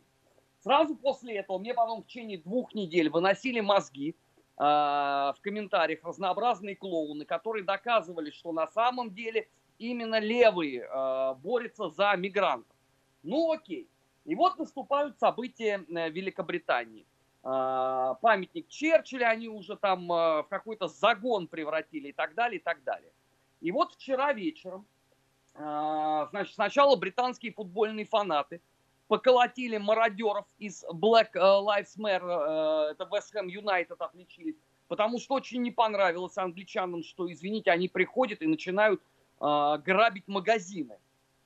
Сразу 0.60 0.96
после 0.96 1.38
этого 1.38 1.60
мне 1.60 1.74
потом 1.74 2.02
в 2.02 2.08
течение 2.08 2.40
двух 2.40 2.74
недель 2.74 3.10
выносили 3.10 3.60
мозги 3.60 4.16
э, 4.58 4.64
в 4.64 5.36
комментариях 5.42 6.04
разнообразные 6.04 6.76
клоуны, 6.76 7.26
которые 7.26 7.64
доказывали, 7.64 8.32
что 8.32 8.52
на 8.52 8.68
самом 8.68 9.14
деле 9.14 9.48
именно 9.78 10.20
левые 10.20 10.82
э, 10.82 11.36
борются 11.36 11.90
за 11.90 12.16
мигрантов. 12.16 12.76
Ну 13.22 13.52
окей. 13.52 13.88
И 14.26 14.34
вот 14.34 14.58
наступают 14.58 15.20
события 15.20 15.86
э, 15.88 16.10
Великобритании. 16.10 17.06
А, 17.48 18.16
памятник 18.16 18.68
Черчилля 18.70 19.28
они 19.28 19.48
уже 19.48 19.76
там 19.76 20.12
а, 20.12 20.42
в 20.42 20.48
какой-то 20.48 20.88
загон 20.88 21.48
превратили 21.48 22.08
и 22.08 22.12
так 22.12 22.34
далее, 22.34 22.60
и 22.60 22.64
так 22.64 22.84
далее. 22.84 23.12
И 23.62 23.72
вот 23.72 23.94
вчера 23.94 24.34
вечером, 24.34 24.88
а, 25.54 26.26
значит, 26.32 26.56
сначала 26.56 26.96
британские 26.96 27.54
футбольные 27.54 28.06
фанаты 28.06 28.62
поколотили 29.08 29.78
мародеров 29.78 30.48
из 30.58 30.84
Black 30.86 31.36
Lives 31.36 31.96
Matter, 32.00 32.90
это 32.90 33.04
West 33.04 33.36
Ham 33.36 33.46
United 33.46 33.98
отличились, 34.00 34.56
потому 34.88 35.20
что 35.20 35.36
очень 35.36 35.62
не 35.62 35.70
понравилось 35.70 36.40
англичанам, 36.40 37.04
что, 37.04 37.32
извините, 37.32 37.70
они 37.70 37.88
приходят 37.88 38.42
и 38.42 38.48
начинают 38.48 39.04
грабить 39.40 40.28
магазины. 40.28 40.98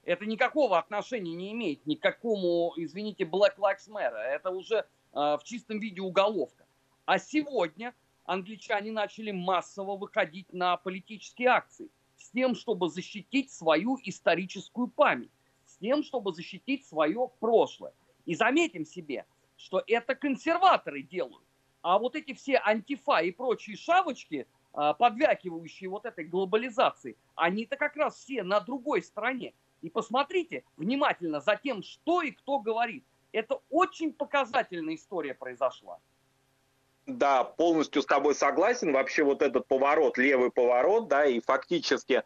Это 0.06 0.26
никакого 0.26 0.78
отношения 0.78 1.34
не 1.34 1.52
имеет 1.52 1.86
ни 1.86 1.96
к 1.96 2.02
какому, 2.02 2.72
извините, 2.78 3.26
Black 3.26 3.58
Lives 3.58 3.90
Matter. 3.90 4.16
Это 4.16 4.52
уже 4.52 4.86
Э, 4.86 4.99
в 5.14 5.42
чистом 5.44 5.80
виде 5.80 6.02
уголовка. 6.02 6.66
А 7.06 7.18
сегодня 7.18 7.94
англичане 8.26 8.92
начали 8.92 9.32
массово 9.32 9.98
выходить 9.98 10.52
на 10.54 10.78
политические 10.78 11.50
акции 11.50 11.90
с 12.18 12.30
тем, 12.30 12.54
чтобы 12.54 12.90
защитить 12.90 13.52
свою 13.52 13.98
историческую 14.04 14.88
память, 14.88 15.32
с 15.66 15.78
тем, 15.78 16.04
чтобы 16.04 16.34
защитить 16.34 16.86
свое 16.86 17.30
прошлое. 17.40 17.94
И 18.26 18.36
заметим 18.36 18.86
себе, 18.86 19.26
что 19.58 19.84
это 19.88 20.14
консерваторы 20.14 21.02
делают. 21.02 21.44
А 21.82 21.98
вот 21.98 22.16
эти 22.16 22.34
все 22.34 22.62
антифа 22.64 23.20
и 23.20 23.32
прочие 23.32 23.78
шавочки, 23.78 24.46
э, 24.74 24.94
подвякивающие 25.00 25.90
вот 25.90 26.06
этой 26.06 26.26
глобализации, 26.26 27.18
они-то 27.36 27.78
как 27.78 27.96
раз 27.96 28.18
все 28.18 28.44
на 28.44 28.60
другой 28.60 29.02
стороне. 29.02 29.54
И 29.82 29.90
посмотрите 29.90 30.64
внимательно 30.78 31.40
за 31.40 31.56
тем, 31.56 31.82
что 31.82 32.22
и 32.22 32.32
кто 32.32 32.60
говорит. 32.60 33.06
Это 33.32 33.62
очень 33.70 34.14
показательная 34.14 34.96
история 34.96 35.34
произошла. 35.34 36.00
Да, 37.06 37.44
полностью 37.44 38.02
с 38.02 38.06
тобой 38.06 38.36
согласен. 38.36 38.92
Вообще 38.92 39.24
вот 39.24 39.42
этот 39.42 39.68
поворот, 39.68 40.18
левый 40.18 40.52
поворот, 40.52 41.08
да, 41.08 41.26
и 41.26 41.40
фактически 41.40 42.24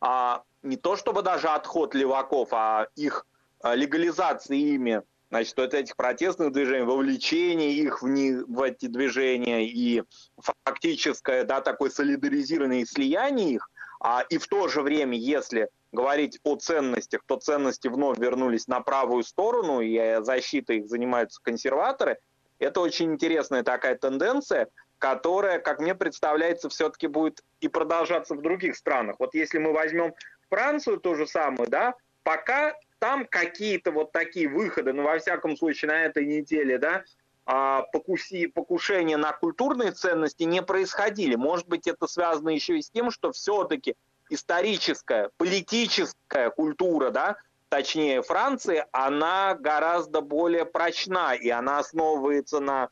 а, 0.00 0.42
не 0.62 0.76
то 0.76 0.96
чтобы 0.96 1.22
даже 1.22 1.48
отход 1.48 1.94
леваков, 1.94 2.48
а 2.52 2.88
их 2.96 3.26
легализации 3.62 4.74
ими 4.74 5.02
значит, 5.32 5.56
вот 5.56 5.72
этих 5.72 5.96
протестных 5.96 6.52
движений, 6.52 6.84
вовлечение 6.84 7.72
их 7.72 8.02
в, 8.02 8.08
не, 8.08 8.34
в 8.34 8.60
эти 8.60 8.84
движения 8.84 9.66
и 9.66 10.02
фактическое, 10.36 11.44
да, 11.44 11.62
такое 11.62 11.88
солидаризированное 11.88 12.84
слияние 12.84 13.52
их, 13.52 13.70
а, 13.98 14.26
и 14.28 14.36
в 14.36 14.46
то 14.46 14.68
же 14.68 14.82
время, 14.82 15.16
если 15.16 15.70
говорить 15.92 16.40
о 16.42 16.56
ценностях, 16.56 17.20
то 17.26 17.36
ценности 17.36 17.88
вновь 17.88 18.18
вернулись 18.18 18.66
на 18.66 18.80
правую 18.80 19.22
сторону, 19.22 19.80
и 19.80 20.18
защитой 20.22 20.78
их 20.78 20.88
занимаются 20.88 21.40
консерваторы. 21.42 22.18
Это 22.58 22.80
очень 22.80 23.12
интересная 23.12 23.62
такая 23.62 23.96
тенденция, 23.96 24.68
которая, 24.98 25.58
как 25.58 25.80
мне 25.80 25.94
представляется, 25.94 26.68
все-таки 26.68 27.06
будет 27.06 27.42
и 27.60 27.68
продолжаться 27.68 28.34
в 28.34 28.42
других 28.42 28.76
странах. 28.76 29.16
Вот 29.18 29.34
если 29.34 29.58
мы 29.58 29.72
возьмем 29.72 30.14
Францию, 30.48 30.98
то 30.98 31.14
же 31.14 31.26
самое, 31.26 31.68
да, 31.68 31.94
пока 32.22 32.74
там 32.98 33.26
какие-то 33.26 33.90
вот 33.90 34.12
такие 34.12 34.48
выходы, 34.48 34.92
ну, 34.92 35.02
во 35.02 35.18
всяком 35.18 35.56
случае, 35.56 35.90
на 35.90 36.04
этой 36.04 36.24
неделе, 36.24 36.78
да, 36.78 37.02
а, 37.44 37.82
покуси, 37.92 38.46
покушения 38.46 39.16
на 39.16 39.32
культурные 39.32 39.90
ценности 39.90 40.44
не 40.44 40.62
происходили. 40.62 41.34
Может 41.34 41.66
быть, 41.66 41.88
это 41.88 42.06
связано 42.06 42.50
еще 42.50 42.78
и 42.78 42.82
с 42.82 42.90
тем, 42.90 43.10
что 43.10 43.32
все-таки 43.32 43.96
историческая, 44.32 45.30
политическая 45.36 46.50
культура, 46.50 47.10
да, 47.10 47.36
точнее 47.68 48.22
Франции, 48.22 48.84
она 48.92 49.54
гораздо 49.54 50.20
более 50.20 50.64
прочна, 50.64 51.34
и 51.34 51.48
она 51.50 51.78
основывается 51.78 52.60
на 52.60 52.88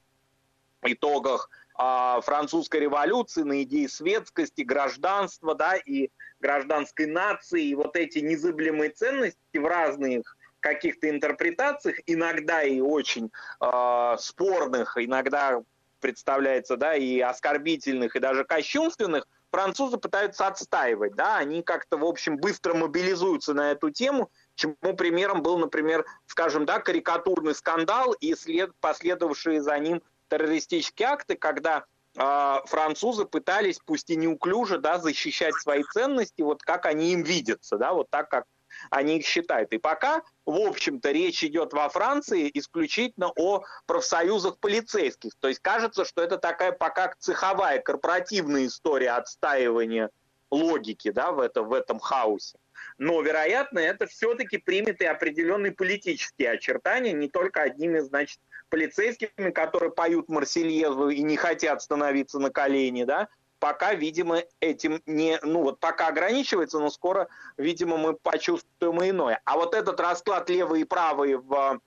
итогах 0.82 1.50
а, 1.74 2.20
французской 2.20 2.80
революции, 2.80 3.42
на 3.42 3.62
идее 3.62 3.88
светскости, 3.88 4.62
гражданства, 4.62 5.54
да, 5.54 5.76
и 5.76 6.10
гражданской 6.40 7.06
нации, 7.06 7.68
и 7.68 7.74
вот 7.74 7.96
эти 7.96 8.18
незыблемые 8.18 8.90
ценности 8.90 9.56
в 9.56 9.66
разных 9.66 10.36
каких-то 10.60 11.08
интерпретациях, 11.08 11.96
иногда 12.06 12.62
и 12.62 12.80
очень 12.80 13.30
э, 13.60 14.16
спорных, 14.18 14.98
иногда 14.98 15.62
представляется, 16.00 16.76
да, 16.76 16.94
и 16.94 17.20
оскорбительных, 17.20 18.14
и 18.14 18.20
даже 18.20 18.44
кощунственных, 18.44 19.26
французы 19.50 19.98
пытаются 19.98 20.46
отстаивать, 20.46 21.14
да, 21.14 21.36
они 21.36 21.62
как-то, 21.62 21.96
в 21.96 22.04
общем, 22.04 22.36
быстро 22.36 22.74
мобилизуются 22.74 23.54
на 23.54 23.72
эту 23.72 23.90
тему, 23.90 24.30
чему 24.54 24.76
примером 24.96 25.42
был, 25.42 25.58
например, 25.58 26.04
скажем, 26.26 26.66
да, 26.66 26.80
карикатурный 26.80 27.54
скандал 27.54 28.12
и 28.12 28.34
след, 28.34 28.72
последовавшие 28.80 29.62
за 29.62 29.78
ним 29.78 30.02
террористические 30.28 31.08
акты, 31.08 31.36
когда 31.36 31.84
а, 32.16 32.62
французы 32.66 33.24
пытались, 33.24 33.80
пусть 33.84 34.10
и 34.10 34.16
неуклюже, 34.16 34.78
да, 34.78 34.98
защищать 34.98 35.54
свои 35.54 35.82
ценности, 35.84 36.42
вот 36.42 36.62
как 36.62 36.86
они 36.86 37.12
им 37.12 37.22
видятся, 37.22 37.76
да, 37.76 37.92
вот 37.92 38.08
так, 38.10 38.28
как 38.28 38.44
они 38.90 39.18
их 39.18 39.26
считают. 39.26 39.72
И 39.72 39.78
пока, 39.78 40.22
в 40.46 40.56
общем-то, 40.56 41.10
речь 41.10 41.44
идет 41.44 41.72
во 41.72 41.88
Франции 41.88 42.50
исключительно 42.54 43.30
о 43.36 43.62
профсоюзах 43.86 44.58
полицейских. 44.58 45.32
То 45.40 45.48
есть 45.48 45.60
кажется, 45.60 46.04
что 46.04 46.22
это 46.22 46.38
такая 46.38 46.72
пока 46.72 47.12
цеховая, 47.18 47.80
корпоративная 47.80 48.66
история 48.66 49.10
отстаивания 49.10 50.10
логики 50.50 51.10
да, 51.10 51.32
в, 51.32 51.40
это, 51.40 51.62
в 51.62 51.72
этом 51.72 51.98
хаосе. 51.98 52.58
Но, 52.98 53.20
вероятно, 53.22 53.78
это 53.78 54.06
все-таки 54.06 54.58
примет 54.58 55.00
и 55.00 55.06
определенные 55.06 55.72
политические 55.72 56.52
очертания, 56.52 57.12
не 57.12 57.28
только 57.28 57.62
одними, 57.62 57.98
значит, 58.00 58.38
полицейскими, 58.68 59.50
которые 59.50 59.90
поют 59.90 60.28
Марсельезу 60.28 61.08
и 61.08 61.22
не 61.22 61.36
хотят 61.36 61.82
становиться 61.82 62.38
на 62.38 62.50
колени, 62.50 63.04
да, 63.04 63.28
пока, 63.60 63.94
видимо, 63.94 64.42
этим 64.58 65.02
не, 65.06 65.38
ну 65.42 65.62
вот 65.62 65.78
пока 65.78 66.08
ограничивается, 66.08 66.80
но 66.80 66.90
скоро, 66.90 67.28
видимо, 67.56 67.96
мы 67.96 68.14
почувствуем 68.14 69.02
иное. 69.02 69.40
А 69.44 69.56
вот 69.56 69.74
этот 69.74 70.00
расклад 70.00 70.50
левые 70.50 70.82
и 70.82 70.84
правые 70.84 71.38
в 71.38 71.80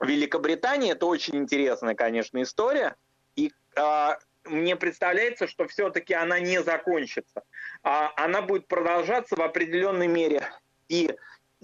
Великобритании, 0.00 0.92
это 0.92 1.06
очень 1.06 1.36
интересная, 1.36 1.94
конечно, 1.94 2.42
история. 2.42 2.96
И 3.36 3.52
э, 3.76 4.08
мне 4.44 4.76
представляется, 4.76 5.46
что 5.46 5.66
все-таки 5.68 6.12
она 6.12 6.40
не 6.40 6.62
закончится. 6.62 7.42
А 7.82 8.12
она 8.16 8.42
будет 8.42 8.66
продолжаться 8.68 9.36
в 9.36 9.40
определенной 9.40 10.08
мере 10.08 10.46
и 10.88 11.14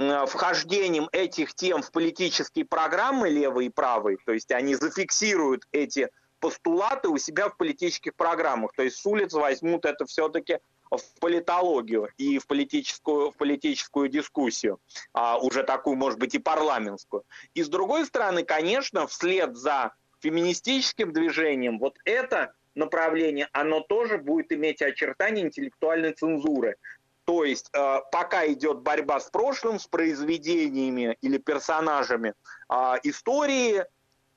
Э, 0.00 0.24
вхождением 0.24 1.10
этих 1.12 1.52
тем 1.52 1.82
в 1.82 1.92
политические 1.92 2.64
программы 2.64 3.28
левые 3.28 3.66
и 3.66 3.70
правые, 3.70 4.16
то 4.24 4.32
есть 4.32 4.50
они 4.50 4.74
зафиксируют 4.74 5.68
эти 5.72 6.08
постулаты 6.40 7.08
у 7.08 7.18
себя 7.18 7.48
в 7.48 7.56
политических 7.56 8.14
программах, 8.14 8.72
то 8.74 8.82
есть 8.82 8.96
с 8.96 9.06
улиц 9.06 9.32
возьмут 9.32 9.84
это 9.84 10.06
все-таки 10.06 10.58
в 10.90 11.20
политологию 11.20 12.08
и 12.16 12.38
в 12.38 12.46
политическую, 12.46 13.30
в 13.30 13.36
политическую 13.36 14.08
дискуссию, 14.08 14.80
а, 15.12 15.38
уже 15.38 15.62
такую, 15.62 15.96
может 15.96 16.18
быть, 16.18 16.34
и 16.34 16.38
парламентскую. 16.38 17.22
И 17.54 17.62
с 17.62 17.68
другой 17.68 18.06
стороны, 18.06 18.42
конечно, 18.42 19.06
вслед 19.06 19.56
за 19.56 19.92
феминистическим 20.20 21.12
движением 21.12 21.78
вот 21.78 21.96
это 22.04 22.54
направление, 22.74 23.48
оно 23.52 23.80
тоже 23.80 24.18
будет 24.18 24.52
иметь 24.52 24.82
очертания 24.82 25.42
интеллектуальной 25.42 26.12
цензуры. 26.12 26.76
То 27.24 27.44
есть 27.44 27.70
э, 27.72 27.98
пока 28.10 28.46
идет 28.48 28.80
борьба 28.80 29.20
с 29.20 29.30
прошлым, 29.30 29.78
с 29.78 29.86
произведениями 29.86 31.16
или 31.20 31.38
персонажами 31.38 32.34
э, 32.68 32.94
истории 33.04 33.84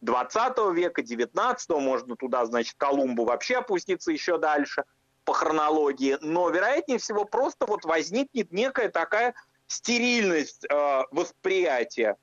20 0.03 0.57
века, 0.75 1.01
19 1.01 1.69
можно 1.69 2.15
туда, 2.15 2.45
значит, 2.45 2.75
Колумбу 2.77 3.25
вообще 3.25 3.57
опуститься 3.57 4.11
еще 4.11 4.37
дальше 4.37 4.83
по 5.23 5.33
хронологии, 5.33 6.17
но 6.21 6.49
вероятнее 6.49 6.99
всего 6.99 7.23
просто 7.25 7.65
вот 7.65 7.85
возникнет 7.85 8.51
некая 8.51 8.89
такая 8.89 9.33
стерильность 9.67 10.65
э, 10.69 11.03
восприятия 11.11 12.17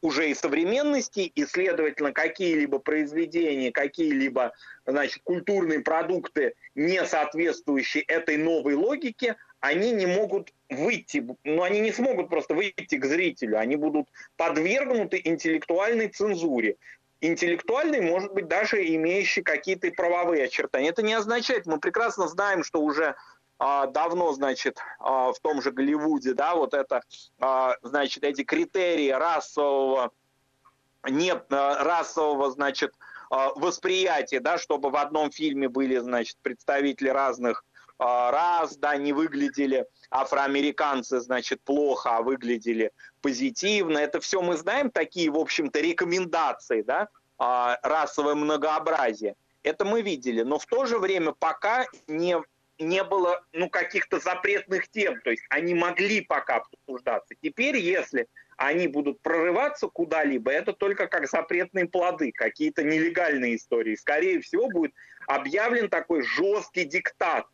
уже 0.00 0.30
и 0.30 0.34
современности, 0.34 1.20
и, 1.20 1.44
следовательно, 1.44 2.12
какие-либо 2.12 2.78
произведения, 2.78 3.72
какие-либо, 3.72 4.52
значит, 4.86 5.20
культурные 5.24 5.80
продукты, 5.80 6.54
не 6.74 7.04
соответствующие 7.04 8.04
этой 8.04 8.36
новой 8.36 8.74
логике, 8.74 9.36
они 9.60 9.92
не 9.92 10.06
могут 10.06 10.52
выйти, 10.70 11.26
ну 11.44 11.62
они 11.62 11.80
не 11.80 11.92
смогут 11.92 12.28
просто 12.28 12.54
выйти 12.54 12.96
к 12.96 13.04
зрителю, 13.04 13.58
они 13.58 13.76
будут 13.76 14.08
подвергнуты 14.36 15.20
интеллектуальной 15.24 16.08
цензуре. 16.08 16.76
Интеллектуальной, 17.20 18.00
может 18.00 18.32
быть, 18.32 18.46
даже 18.46 18.84
имеющей 18.94 19.42
какие-то 19.42 19.90
правовые 19.90 20.44
очертания. 20.44 20.90
Это 20.90 21.02
не 21.02 21.14
означает, 21.14 21.66
мы 21.66 21.80
прекрасно 21.80 22.28
знаем, 22.28 22.62
что 22.62 22.80
уже 22.82 23.16
а, 23.58 23.86
давно, 23.86 24.32
значит, 24.32 24.78
а, 24.98 25.32
в 25.32 25.40
том 25.40 25.62
же 25.62 25.70
Голливуде, 25.70 26.34
да, 26.34 26.54
вот 26.54 26.74
это, 26.74 27.02
а, 27.40 27.74
значит, 27.82 28.22
эти 28.22 28.44
критерии 28.44 29.10
расового, 29.10 30.12
не 31.08 31.32
а, 31.32 31.84
расового, 31.84 32.50
значит, 32.50 32.92
а, 33.30 33.50
восприятия, 33.56 34.40
да, 34.40 34.58
чтобы 34.58 34.90
в 34.90 34.96
одном 34.96 35.30
фильме 35.30 35.68
были, 35.68 35.96
значит, 35.96 36.36
представители 36.42 37.08
разных 37.08 37.64
а, 37.98 38.30
раз, 38.30 38.76
да, 38.76 38.96
не 38.96 39.12
выглядели 39.12 39.86
афроамериканцы, 40.10 41.20
значит, 41.20 41.60
плохо, 41.62 42.16
а 42.16 42.22
выглядели 42.22 42.92
позитивно. 43.20 43.98
Это 43.98 44.20
все 44.20 44.40
мы 44.42 44.56
знаем, 44.56 44.90
такие, 44.90 45.30
в 45.30 45.36
общем-то, 45.36 45.80
рекомендации, 45.80 46.82
да, 46.82 47.08
а, 47.38 47.78
расовое 47.82 48.34
многообразие. 48.34 49.34
Это 49.62 49.84
мы 49.84 50.02
видели, 50.02 50.42
но 50.42 50.58
в 50.58 50.66
то 50.66 50.86
же 50.86 50.98
время 50.98 51.32
пока 51.32 51.86
не, 52.06 52.36
не 52.78 53.02
было 53.02 53.44
ну, 53.52 53.68
каких-то 53.68 54.20
запретных 54.20 54.88
тем, 54.88 55.20
то 55.22 55.30
есть 55.30 55.42
они 55.48 55.74
могли 55.74 56.20
пока 56.20 56.56
обсуждаться. 56.56 57.34
Теперь, 57.42 57.76
если 57.76 58.28
они 58.56 58.86
будут 58.86 59.20
прорываться 59.20 59.88
куда-либо, 59.88 60.50
это 60.50 60.72
только 60.72 61.08
как 61.08 61.28
запретные 61.28 61.86
плоды, 61.86 62.32
какие-то 62.32 62.82
нелегальные 62.82 63.56
истории. 63.56 63.96
Скорее 63.96 64.40
всего, 64.40 64.68
будет 64.68 64.92
объявлен 65.26 65.88
такой 65.88 66.22
жесткий 66.22 66.84
диктат 66.84 67.46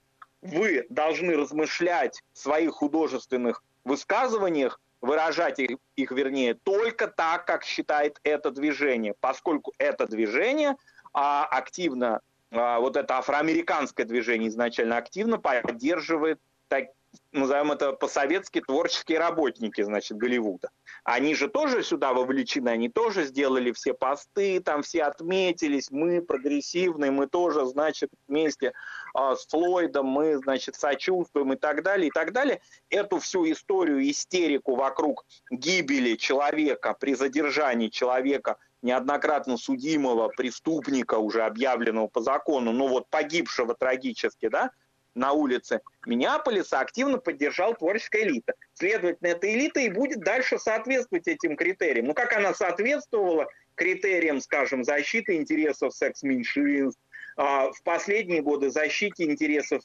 вы 0.42 0.86
должны 0.90 1.36
размышлять 1.36 2.22
в 2.32 2.38
своих 2.38 2.72
художественных 2.72 3.62
высказываниях, 3.84 4.80
выражать 5.00 5.58
их, 5.58 5.78
их, 5.96 6.12
вернее, 6.12 6.54
только 6.54 7.08
так, 7.08 7.46
как 7.46 7.64
считает 7.64 8.20
это 8.22 8.50
движение, 8.50 9.14
поскольку 9.20 9.72
это 9.78 10.06
движение 10.06 10.76
а, 11.12 11.44
активно, 11.44 12.20
а, 12.50 12.78
вот 12.78 12.96
это 12.96 13.18
афроамериканское 13.18 14.06
движение 14.06 14.48
изначально 14.48 14.96
активно 14.96 15.38
поддерживает 15.38 16.38
так, 16.68 16.86
назовем 17.32 17.72
это 17.72 17.92
по-советски, 17.92 18.60
творческие 18.60 19.18
работники, 19.18 19.82
значит, 19.82 20.16
Голливуда. 20.16 20.70
Они 21.04 21.34
же 21.34 21.48
тоже 21.48 21.82
сюда 21.82 22.12
вовлечены, 22.12 22.68
они 22.68 22.88
тоже 22.88 23.24
сделали 23.24 23.72
все 23.72 23.92
посты, 23.92 24.60
там 24.60 24.82
все 24.82 25.02
отметились, 25.02 25.90
мы 25.90 26.22
прогрессивные, 26.22 27.10
мы 27.10 27.26
тоже, 27.26 27.66
значит, 27.66 28.10
вместе 28.28 28.72
с 29.14 29.46
Флойдом, 29.46 30.06
мы, 30.06 30.36
значит, 30.38 30.76
сочувствуем 30.76 31.52
и 31.52 31.56
так 31.56 31.82
далее, 31.82 32.08
и 32.08 32.10
так 32.10 32.32
далее. 32.32 32.60
Эту 32.90 33.18
всю 33.18 33.50
историю, 33.50 34.08
истерику 34.10 34.74
вокруг 34.74 35.24
гибели 35.50 36.16
человека 36.16 36.94
при 36.98 37.14
задержании 37.14 37.88
человека, 37.88 38.56
неоднократно 38.82 39.56
судимого 39.56 40.28
преступника, 40.28 41.16
уже 41.16 41.42
объявленного 41.42 42.08
по 42.08 42.20
закону, 42.20 42.72
но 42.72 42.88
вот 42.88 43.08
погибшего 43.08 43.74
трагически, 43.74 44.48
да, 44.48 44.70
на 45.14 45.32
улице 45.32 45.80
Миннеаполиса 46.06 46.80
активно 46.80 47.18
поддержала 47.18 47.74
творческая 47.74 48.22
элита. 48.22 48.54
Следовательно, 48.74 49.28
эта 49.28 49.52
элита 49.52 49.80
и 49.80 49.90
будет 49.90 50.20
дальше 50.20 50.58
соответствовать 50.58 51.28
этим 51.28 51.56
критериям. 51.56 52.06
Ну, 52.06 52.14
как 52.14 52.32
она 52.32 52.54
соответствовала 52.54 53.46
критериям, 53.74 54.40
скажем, 54.40 54.84
защиты 54.84 55.36
интересов 55.36 55.94
секс-меньшинств, 55.94 56.98
а, 56.98 57.01
в 57.36 57.82
последние 57.84 58.42
годы 58.42 58.70
защите 58.70 59.24
интересов 59.24 59.82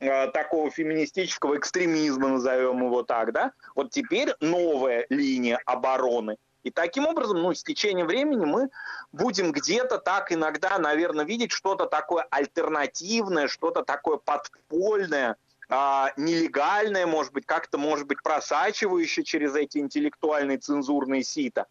а, 0.00 0.28
такого 0.28 0.70
феминистического 0.70 1.56
экстремизма, 1.56 2.28
назовем 2.28 2.84
его 2.84 3.02
так, 3.02 3.32
да, 3.32 3.52
вот 3.74 3.90
теперь 3.90 4.34
новая 4.40 5.06
линия 5.08 5.60
обороны– 5.64 6.36
и 6.62 6.70
таким 6.70 7.06
образом, 7.06 7.38
ну, 7.38 7.54
с 7.54 7.62
течением 7.62 8.06
времени 8.06 8.44
мы 8.44 8.68
будем 9.12 9.52
где-то 9.52 9.98
так 9.98 10.30
иногда, 10.30 10.78
наверное, 10.78 11.24
видеть 11.24 11.52
что-то 11.52 11.86
такое 11.86 12.26
альтернативное, 12.30 13.48
что-то 13.48 13.82
такое 13.82 14.18
подпольное, 14.18 15.36
а, 15.70 16.12
нелегальное, 16.16 17.06
может 17.06 17.32
быть, 17.32 17.46
как-то, 17.46 17.78
может 17.78 18.06
быть, 18.06 18.22
просачивающее 18.22 19.24
через 19.24 19.54
эти 19.54 19.78
интеллектуальные 19.78 20.58
цензурные 20.58 21.22
сита 21.22 21.66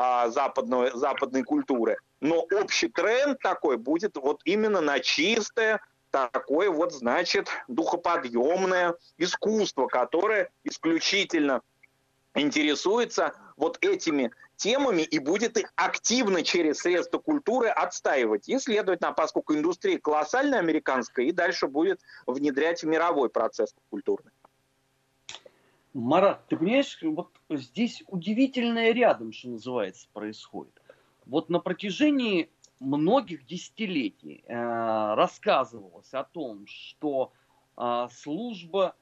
а, 0.00 0.28
западной, 0.28 0.92
западной 0.94 1.42
культуры. 1.42 1.96
Но 2.20 2.46
общий 2.52 2.86
тренд 2.86 3.40
такой 3.40 3.76
будет 3.76 4.16
вот 4.16 4.40
именно 4.44 4.80
на 4.80 5.00
чистое, 5.00 5.80
такое 6.12 6.70
вот, 6.70 6.92
значит, 6.92 7.48
духоподъемное 7.66 8.94
искусство, 9.16 9.88
которое 9.88 10.50
исключительно 10.62 11.62
интересуется 12.36 13.34
вот 13.56 13.78
этими 13.80 14.30
темами 14.54 15.02
и 15.02 15.18
будет 15.18 15.56
их 15.56 15.72
активно 15.74 16.44
через 16.44 16.78
средства 16.78 17.18
культуры 17.18 17.68
отстаивать. 17.68 18.48
И, 18.48 18.56
следовательно, 18.60 19.12
поскольку 19.12 19.54
индустрия 19.54 19.98
колоссальная 19.98 20.60
американская, 20.60 21.26
и 21.26 21.32
дальше 21.32 21.66
будет 21.66 22.00
внедрять 22.24 22.84
в 22.84 22.86
мировой 22.86 23.30
процесс 23.30 23.74
культурный. 23.90 24.30
Марат, 25.94 26.46
ты 26.48 26.56
понимаешь, 26.56 26.98
вот 27.02 27.30
здесь 27.50 28.02
удивительное 28.06 28.92
рядом, 28.92 29.32
что 29.32 29.48
называется, 29.48 30.06
происходит. 30.12 30.80
Вот 31.26 31.48
на 31.48 31.60
протяжении 31.60 32.50
многих 32.80 33.46
десятилетий 33.46 34.44
э, 34.46 34.54
рассказывалось 35.14 36.12
о 36.12 36.24
том, 36.24 36.66
что 36.66 37.32
э, 37.76 38.08
служба 38.12 38.94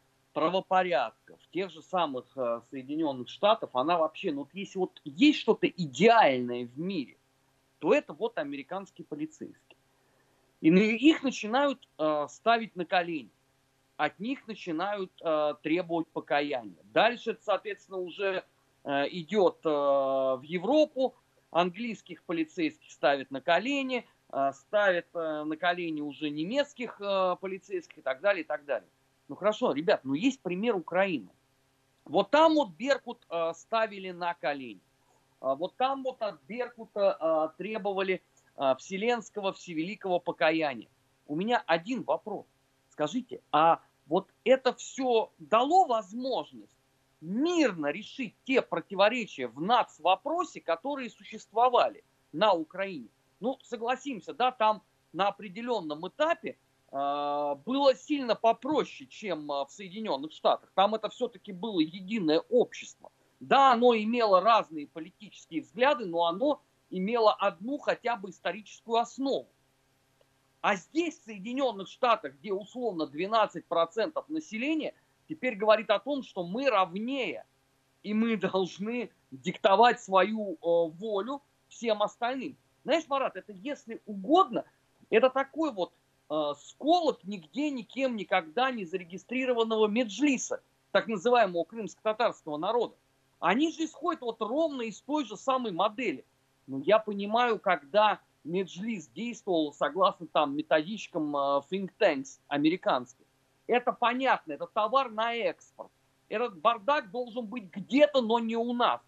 в 1.38 1.50
тех 1.50 1.70
же 1.70 1.80
самых 1.82 2.26
э, 2.36 2.60
Соединенных 2.70 3.28
Штатах, 3.28 3.70
она 3.72 3.96
вообще, 3.98 4.32
ну, 4.32 4.46
если 4.52 4.78
вот 4.78 5.00
есть 5.04 5.38
что-то 5.38 5.66
идеальное 5.66 6.66
в 6.66 6.78
мире, 6.78 7.16
то 7.78 7.94
это 7.94 8.12
вот 8.12 8.38
американские 8.38 9.06
полицейские. 9.06 9.76
И 10.60 10.68
их 10.68 11.22
начинают 11.22 11.88
э, 11.98 12.26
ставить 12.28 12.76
на 12.76 12.84
колени. 12.84 13.30
От 13.96 14.18
них 14.20 14.46
начинают 14.46 15.10
э, 15.22 15.54
требовать 15.62 16.08
покаяния. 16.08 16.76
Дальше 16.84 17.38
соответственно, 17.40 17.98
уже 17.98 18.44
э, 18.84 19.08
идет 19.10 19.58
э, 19.64 19.68
в 19.68 20.42
Европу. 20.42 21.14
Английских 21.50 22.22
полицейских 22.24 22.90
ставят 22.90 23.30
на 23.30 23.40
колени, 23.40 24.06
э, 24.32 24.52
ставят 24.52 25.06
э, 25.14 25.44
на 25.44 25.56
колени 25.56 26.02
уже 26.02 26.28
немецких 26.28 27.00
э, 27.00 27.36
полицейских 27.40 27.98
и 27.98 28.02
так 28.02 28.20
далее, 28.20 28.44
и 28.44 28.46
так 28.46 28.66
далее. 28.66 28.88
Ну 29.28 29.36
хорошо, 29.36 29.72
ребят, 29.72 30.00
ну 30.04 30.14
есть 30.14 30.42
пример 30.42 30.76
Украины. 30.76 31.30
Вот 32.04 32.30
там 32.30 32.54
вот 32.54 32.70
Беркут 32.70 33.24
э, 33.30 33.52
ставили 33.54 34.10
на 34.10 34.34
колени. 34.34 34.80
А 35.40 35.54
вот 35.54 35.74
там 35.76 36.02
вот 36.02 36.20
от 36.20 36.40
Беркута 36.46 37.16
э, 37.18 37.56
требовали 37.56 38.22
э, 38.56 38.74
вселенского, 38.78 39.52
всевеликого 39.52 40.18
покаяния. 40.18 40.88
У 41.26 41.34
меня 41.34 41.62
один 41.66 42.02
вопрос. 42.02 42.46
Скажите, 42.90 43.40
а 43.52 43.80
вот 44.06 44.30
это 44.44 44.72
все 44.74 45.32
дало 45.38 45.86
возможность 45.86 46.76
мирно 47.20 47.86
решить 47.88 48.34
те 48.44 48.62
противоречия 48.62 49.48
в 49.48 49.60
НАЦ-вопросе, 49.60 50.60
которые 50.60 51.10
существовали 51.10 52.04
на 52.32 52.52
Украине? 52.52 53.08
Ну, 53.40 53.58
согласимся, 53.62 54.32
да, 54.32 54.52
там 54.52 54.82
на 55.12 55.28
определенном 55.28 56.06
этапе 56.08 56.56
а, 56.90 57.56
было 57.56 57.94
сильно 57.94 58.34
попроще, 58.34 59.08
чем 59.08 59.50
а, 59.50 59.66
в 59.66 59.72
Соединенных 59.72 60.32
Штатах. 60.32 60.70
Там 60.74 60.94
это 60.94 61.08
все-таки 61.08 61.52
было 61.52 61.80
единое 61.80 62.40
общество. 62.48 63.10
Да, 63.40 63.72
оно 63.72 63.94
имело 63.94 64.40
разные 64.40 64.86
политические 64.86 65.62
взгляды, 65.62 66.06
но 66.06 66.24
оно 66.26 66.62
имело 66.90 67.34
одну 67.34 67.78
хотя 67.78 68.16
бы 68.16 68.30
историческую 68.30 68.96
основу. 68.98 69.48
А 70.66 70.74
здесь, 70.74 71.16
в 71.16 71.22
Соединенных 71.26 71.86
Штатах, 71.86 72.34
где 72.40 72.52
условно 72.52 73.04
12% 73.04 74.24
населения, 74.26 74.94
теперь 75.28 75.54
говорит 75.54 75.90
о 75.90 76.00
том, 76.00 76.24
что 76.24 76.44
мы 76.44 76.68
равнее, 76.68 77.46
и 78.02 78.12
мы 78.12 78.36
должны 78.36 79.12
диктовать 79.30 80.02
свою 80.02 80.54
э, 80.54 80.56
волю 80.60 81.40
всем 81.68 82.02
остальным. 82.02 82.56
Знаешь, 82.82 83.06
Марат, 83.06 83.36
это 83.36 83.52
если 83.52 84.02
угодно, 84.06 84.64
это 85.08 85.30
такой 85.30 85.70
вот 85.70 85.92
э, 86.30 86.54
сколок 86.58 87.22
нигде 87.22 87.70
никем 87.70 88.16
никогда 88.16 88.72
не 88.72 88.84
зарегистрированного 88.84 89.86
меджлиса, 89.86 90.60
так 90.90 91.06
называемого 91.06 91.62
крымско-татарского 91.62 92.56
народа. 92.56 92.96
Они 93.38 93.70
же 93.70 93.84
исходят 93.84 94.20
вот 94.20 94.40
ровно 94.40 94.82
из 94.82 95.00
той 95.02 95.26
же 95.26 95.36
самой 95.36 95.70
модели. 95.70 96.24
Но 96.66 96.80
я 96.80 96.98
понимаю, 96.98 97.60
когда 97.60 98.18
Меджлис 98.46 99.08
действовал 99.08 99.72
согласно 99.72 100.26
там 100.26 100.56
методичкам 100.56 101.36
э, 101.36 101.38
think 101.70 101.90
tanks 101.98 102.40
американских. 102.48 103.24
Это 103.66 103.92
понятно, 103.92 104.52
это 104.52 104.66
товар 104.66 105.10
на 105.10 105.34
экспорт. 105.34 105.90
Этот 106.28 106.58
бардак 106.58 107.10
должен 107.10 107.46
быть 107.46 107.70
где-то, 107.70 108.20
но 108.20 108.38
не 108.38 108.56
у 108.56 108.72
нас. 108.72 109.00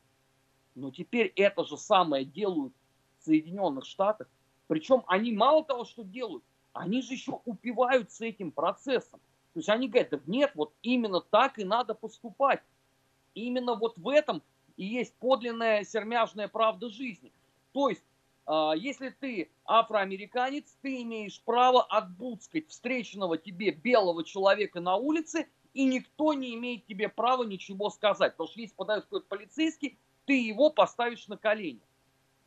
Но 0.74 0.90
теперь 0.90 1.33
это 1.37 1.64
же 1.64 1.77
самое 1.77 2.24
делают 2.24 2.72
в 3.18 3.24
Соединенных 3.24 3.85
Штатах. 3.85 4.29
Причем 4.66 5.03
они 5.07 5.33
мало 5.33 5.64
того, 5.64 5.85
что 5.85 6.03
делают, 6.03 6.44
они 6.72 7.03
же 7.03 7.14
еще 7.14 7.40
упиваются 7.44 8.24
этим 8.24 8.53
процессом. 8.53 9.20
То 9.55 9.61
есть 9.61 9.68
они 9.68 9.88
говорят, 9.88 10.11
да 10.11 10.20
нет, 10.27 10.53
вот 10.55 10.72
именно 10.83 11.20
так 11.20 11.59
и 11.59 11.64
надо 11.64 11.94
поступать. 11.94 12.62
Именно 13.35 13.74
вот 13.74 13.98
в 13.98 14.09
этом 14.09 14.42
и 14.77 14.85
есть 14.85 15.14
подлинная 15.14 15.85
сермяжная 15.85 16.46
правда 16.48 16.88
жизни. 16.88 17.33
То 17.72 17.88
есть, 17.88 18.05
если 18.76 19.11
ты 19.11 19.50
афроамериканец, 19.64 20.76
ты 20.80 21.02
имеешь 21.02 21.40
право 21.42 21.82
отбудскать 21.82 22.68
встреченного 22.68 23.37
тебе 23.37 23.70
белого 23.70 24.24
человека 24.24 24.80
на 24.80 24.96
улице, 24.96 25.48
и 25.74 25.84
никто 25.84 26.32
не 26.32 26.54
имеет 26.54 26.87
тебе 26.87 27.08
права 27.08 27.44
ничего 27.44 27.90
сказать. 27.90 28.32
Потому 28.32 28.48
что 28.48 28.61
если 28.61 28.74
подает 28.74 29.04
какой-то 29.04 29.26
полицейский, 29.26 29.98
ты 30.24 30.40
его 30.40 30.70
поставишь 30.70 31.28
на 31.28 31.37
колени. 31.37 31.82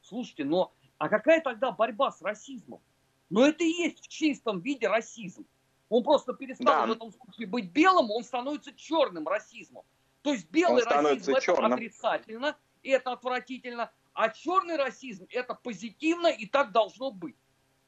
Слушайте, 0.02 0.44
но 0.44 0.74
а 0.98 1.10
какая 1.10 1.42
тогда 1.42 1.72
борьба 1.72 2.12
с 2.12 2.22
расизмом? 2.22 2.82
Но 3.30 3.46
это 3.46 3.64
и 3.64 3.70
есть 3.70 4.04
в 4.04 4.08
чистом 4.08 4.60
виде 4.60 4.88
расизм. 4.88 5.46
Он 5.90 6.04
просто 6.04 6.34
перестал 6.34 6.66
да. 6.66 6.86
в 6.86 6.92
этом 6.92 7.12
случае 7.12 7.48
быть 7.48 7.72
белым, 7.72 8.12
он 8.12 8.24
становится 8.24 8.74
черным 8.74 9.28
расизмом. 9.28 9.84
То 10.22 10.34
есть 10.34 10.50
белый 10.50 10.84
расизм 10.84 11.34
черным. 11.40 11.66
это 11.66 11.76
отрицательно, 11.76 12.58
и 12.84 12.90
это 12.90 13.12
отвратительно, 13.12 13.92
а 14.14 14.30
черный 14.30 14.78
расизм 14.78 15.28
это 15.30 15.54
позитивно, 15.54 16.28
и 16.28 16.46
так 16.46 16.72
должно 16.72 17.12
быть. 17.12 17.36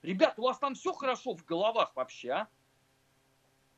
Ребят, 0.01 0.33
у 0.37 0.43
вас 0.43 0.57
там 0.59 0.75
все 0.75 0.93
хорошо 0.93 1.33
в 1.33 1.45
головах 1.45 1.91
вообще, 1.95 2.29
а? 2.29 2.47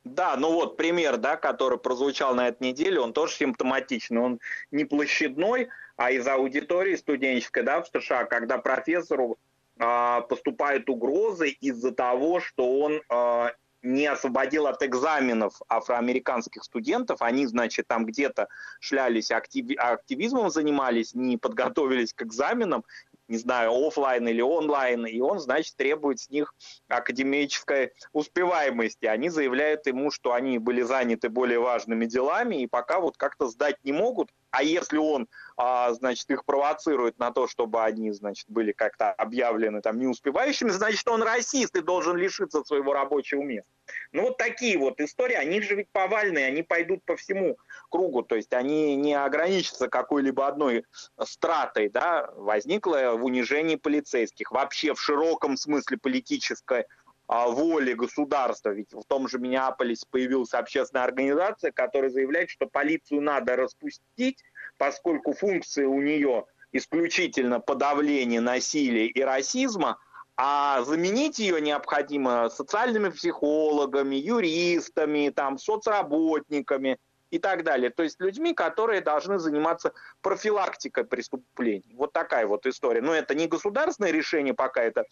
Да, 0.04 0.36
ну 0.38 0.54
вот 0.54 0.78
пример, 0.78 1.18
да, 1.18 1.36
который 1.36 1.80
прозвучал 1.80 2.36
на 2.36 2.48
этой 2.48 2.70
неделе, 2.70 3.00
он 3.00 3.12
тоже 3.12 3.34
симптоматичный. 3.34 4.22
Он 4.22 4.40
не 4.70 4.86
площадной, 4.86 5.70
а 5.98 6.12
из 6.12 6.28
аудитории 6.28 6.96
студенческой, 6.96 7.64
да, 7.64 7.82
в 7.82 7.88
США, 7.88 8.26
когда 8.26 8.60
профессору 8.60 9.38
а, 9.80 10.22
поступают 10.22 10.90
угрозы 10.90 11.50
из-за 11.50 11.92
того, 11.92 12.40
что 12.40 12.80
он 12.80 13.02
а, 13.10 13.54
не 13.86 14.08
освободил 14.08 14.68
от 14.68 14.84
экзаменов 14.84 15.62
афроамериканских 15.70 16.64
студентов. 16.64 17.22
Они, 17.22 17.46
значит, 17.46 17.88
там 17.88 18.06
где-то 18.06 18.48
шлялись, 18.80 19.32
актив, 19.32 19.78
активизмом 19.78 20.50
занимались, 20.50 21.14
не 21.14 21.38
подготовились 21.38 22.14
к 22.14 22.24
экзаменам, 22.24 22.84
не 23.28 23.38
знаю, 23.38 23.72
офлайн 23.72 24.28
или 24.28 24.42
онлайн, 24.42 25.06
и 25.06 25.20
он, 25.20 25.40
значит, 25.40 25.76
требует 25.76 26.20
с 26.20 26.30
них 26.30 26.54
академической 26.88 27.94
успеваемости. 28.14 29.06
Они 29.06 29.30
заявляют 29.30 29.88
ему, 29.88 30.12
что 30.12 30.34
они 30.34 30.60
были 30.60 30.82
заняты 30.82 31.30
более 31.30 31.60
важными 31.60 32.06
делами, 32.06 32.62
и 32.62 32.68
пока 32.68 33.00
вот 33.00 33.18
как-то 33.18 33.48
сдать 33.48 33.78
не 33.84 33.94
могут, 33.94 34.30
а 34.56 34.64
если 34.64 34.98
он, 34.98 35.28
а, 35.58 35.92
значит, 35.94 36.30
их 36.30 36.46
провоцирует 36.46 37.20
на 37.20 37.32
то, 37.32 37.46
чтобы 37.46 37.84
они, 37.84 38.12
значит, 38.12 38.46
были 38.48 38.72
как-то 38.72 39.12
объявлены 39.12 39.82
там 39.82 40.00
неуспевающими, 40.00 40.70
значит, 40.70 41.06
он 41.10 41.24
расист 41.24 41.76
и 41.76 41.82
должен 41.82 42.16
лишиться 42.16 42.64
своего 42.64 42.94
рабочего 42.94 43.42
места. 43.42 43.70
Ну 44.14 44.24
вот 44.24 44.38
такие 44.38 44.78
вот 44.78 45.02
истории, 45.02 45.36
они 45.36 45.62
же 45.62 45.76
ведь 45.76 45.90
повальные, 45.92 46.46
они 46.46 46.64
пойдут 46.64 47.04
по 47.04 47.18
всему 47.18 47.58
кругу, 47.90 48.24
то 48.24 48.36
есть 48.36 48.54
они 48.54 48.96
не 48.96 49.14
ограничатся 49.14 49.90
какой-либо 49.90 50.48
одной 50.48 50.86
стратой, 51.22 51.90
да, 51.90 52.32
возникло 52.36 53.16
в 53.16 53.26
унижении 53.26 53.76
полицейских, 53.76 54.52
вообще 54.52 54.94
в 54.94 55.02
широком 55.02 55.58
смысле 55.58 55.98
политической 55.98 56.82
а, 56.82 56.86
воли 57.28 57.94
государства. 57.94 58.70
Ведь 58.70 58.94
в 58.94 59.04
том 59.06 59.28
же 59.28 59.40
Миннеаполисе 59.40 60.06
появилась 60.10 60.54
общественная 60.54 61.06
организация, 61.06 61.72
которая 61.72 62.10
заявляет, 62.10 62.50
что 62.50 62.68
полицию 62.68 63.22
надо 63.22 63.56
распустить, 63.56 64.44
поскольку 64.78 65.34
функции 65.34 65.86
у 65.86 66.02
нее 66.02 66.46
исключительно 66.72 67.60
подавление 67.60 68.42
насилия 68.42 69.08
и 69.08 69.22
расизма, 69.22 69.98
а 70.38 70.84
заменить 70.84 71.40
ее 71.40 71.62
необходимо 71.62 72.50
социальными 72.50 73.10
психологами, 73.10 74.16
юристами, 74.16 75.32
там, 75.34 75.58
соцработниками 75.58 76.98
и 77.32 77.40
так 77.40 77.64
далее. 77.64 77.90
То 77.90 78.04
есть 78.04 78.20
людьми, 78.20 78.54
которые 78.54 79.02
должны 79.02 79.40
заниматься 79.40 79.94
профилактикой 80.22 81.06
преступлений. 81.06 81.96
Вот 81.96 82.12
такая 82.12 82.46
вот 82.48 82.66
история. 82.66 83.02
Но 83.02 83.14
это 83.14 83.34
не 83.34 83.48
государственное 83.48 84.12
решение 84.12 84.54
пока, 84.54 84.84
это 84.84 85.02
а, 85.02 85.06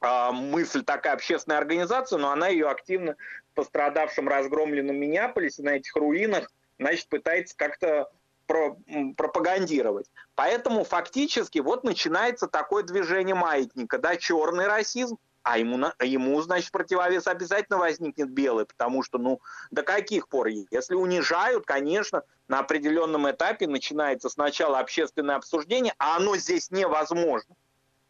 мысль 0.00 0.82
такая 0.82 1.12
общественная 1.12 1.58
организация, 1.58 2.18
но 2.18 2.30
она 2.30 2.48
ее 2.48 2.68
активно 2.68 3.16
в 3.52 3.54
пострадавшем 3.54 4.28
разгромленном 4.28 4.96
Миннеаполисе 4.96 5.62
на 5.62 5.70
этих 5.70 5.94
руинах, 5.96 6.50
значит, 6.78 7.08
пытается 7.08 7.56
как-то 7.56 8.10
пропагандировать. 8.46 10.10
Поэтому 10.34 10.84
фактически 10.84 11.58
вот 11.60 11.84
начинается 11.84 12.48
такое 12.48 12.82
движение 12.82 13.34
маятника, 13.34 13.98
да, 13.98 14.16
черный 14.16 14.66
расизм, 14.66 15.18
а 15.42 15.58
ему, 15.58 15.78
ему, 16.02 16.40
значит, 16.42 16.72
противовес 16.72 17.26
обязательно 17.26 17.78
возникнет 17.78 18.30
белый, 18.30 18.66
потому 18.66 19.02
что, 19.02 19.18
ну, 19.18 19.40
до 19.70 19.82
каких 19.82 20.28
пор? 20.28 20.48
Если 20.48 20.94
унижают, 20.94 21.64
конечно, 21.64 22.22
на 22.48 22.58
определенном 22.58 23.30
этапе 23.30 23.66
начинается 23.66 24.28
сначала 24.28 24.80
общественное 24.80 25.36
обсуждение, 25.36 25.94
а 25.98 26.16
оно 26.16 26.36
здесь 26.36 26.70
невозможно 26.70 27.54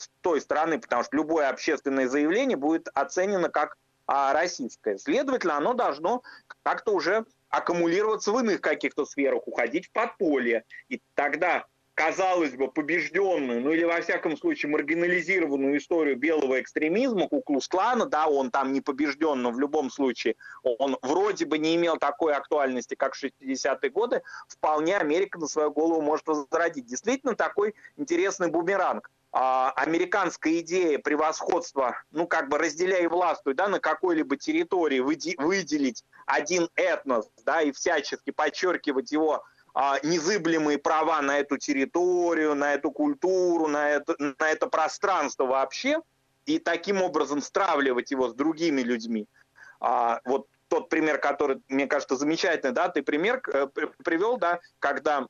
с 0.03 0.11
той 0.23 0.41
стороны, 0.41 0.79
потому 0.79 1.05
что 1.05 1.17
любое 1.17 1.49
общественное 1.49 2.09
заявление 2.09 2.57
будет 2.57 2.89
оценено 2.95 3.49
как 3.49 3.77
а, 4.07 4.33
российское. 4.33 4.99
Следовательно, 4.99 5.57
оно 5.57 5.75
должно 5.75 6.23
как-то 6.63 6.93
уже 6.93 7.25
аккумулироваться 7.49 8.33
в 8.33 8.39
иных 8.39 8.61
каких-то 8.61 9.05
сферах, 9.05 9.47
уходить 9.47 9.87
в 9.87 9.93
подполье. 9.93 10.65
И 10.89 11.01
тогда, 11.15 11.67
казалось 11.95 12.53
бы, 12.53 12.69
побежденную, 12.69 13.61
ну 13.61 13.73
или 13.73 13.85
во 13.85 14.01
всяком 14.01 14.37
случае 14.37 14.73
маргинализированную 14.73 15.77
историю 15.77 16.17
белого 16.17 16.61
экстремизма, 16.61 17.29
Куклус-клана, 17.29 18.07
да, 18.07 18.27
он 18.27 18.51
там 18.51 18.73
не 18.73 18.81
побежден, 18.81 19.43
но 19.43 19.51
в 19.51 19.61
любом 19.61 19.91
случае 19.91 20.37
он 20.63 20.97
вроде 21.03 21.45
бы 21.45 21.59
не 21.59 21.77
имел 21.77 21.97
такой 21.97 22.33
актуальности, 22.33 22.95
как 22.95 23.15
в 23.15 23.23
60-е 23.23 23.91
годы, 23.91 24.23
вполне 24.49 24.97
Америка 24.97 25.39
на 25.39 25.47
свою 25.47 25.71
голову 25.73 26.01
может 26.01 26.27
возродить. 26.27 26.87
Действительно 26.87 27.35
такой 27.35 27.75
интересный 27.97 28.49
бумеранг 28.49 29.11
американская 29.33 30.59
идея 30.59 30.99
превосходства, 30.99 31.97
ну, 32.11 32.27
как 32.27 32.49
бы 32.49 32.59
разделяя 32.59 33.09
властвуй, 33.09 33.55
да, 33.55 33.69
на 33.69 33.79
какой-либо 33.79 34.37
территории 34.37 34.99
выделить 34.99 36.05
один 36.27 36.69
этнос, 36.75 37.31
да, 37.45 37.63
и 37.63 37.71
всячески 37.71 38.31
подчеркивать 38.31 39.13
его 39.13 39.45
а, 39.73 39.99
незыблемые 40.03 40.79
права 40.79 41.23
на 41.23 41.39
эту 41.39 41.59
территорию, 41.59 42.55
на 42.55 42.75
эту 42.75 42.91
культуру, 42.91 43.69
на 43.69 43.91
это, 43.91 44.17
на 44.19 44.51
это 44.51 44.67
пространство 44.67 45.47
вообще, 45.47 46.01
и 46.47 46.59
таким 46.59 47.03
образом 47.03 47.41
стравливать 47.41 48.11
его 48.11 48.29
с 48.29 48.35
другими 48.35 48.81
людьми. 48.81 49.27
А, 49.81 50.21
вот 50.25 50.49
тот 50.69 50.89
пример, 50.89 51.19
который, 51.19 51.61
мне 51.69 51.87
кажется, 51.87 52.17
замечательный, 52.17 52.73
да, 52.73 52.89
ты 52.89 53.03
пример 53.03 53.43
э, 53.53 53.67
привел, 54.05 54.39
да, 54.39 54.61
когда 54.79 55.27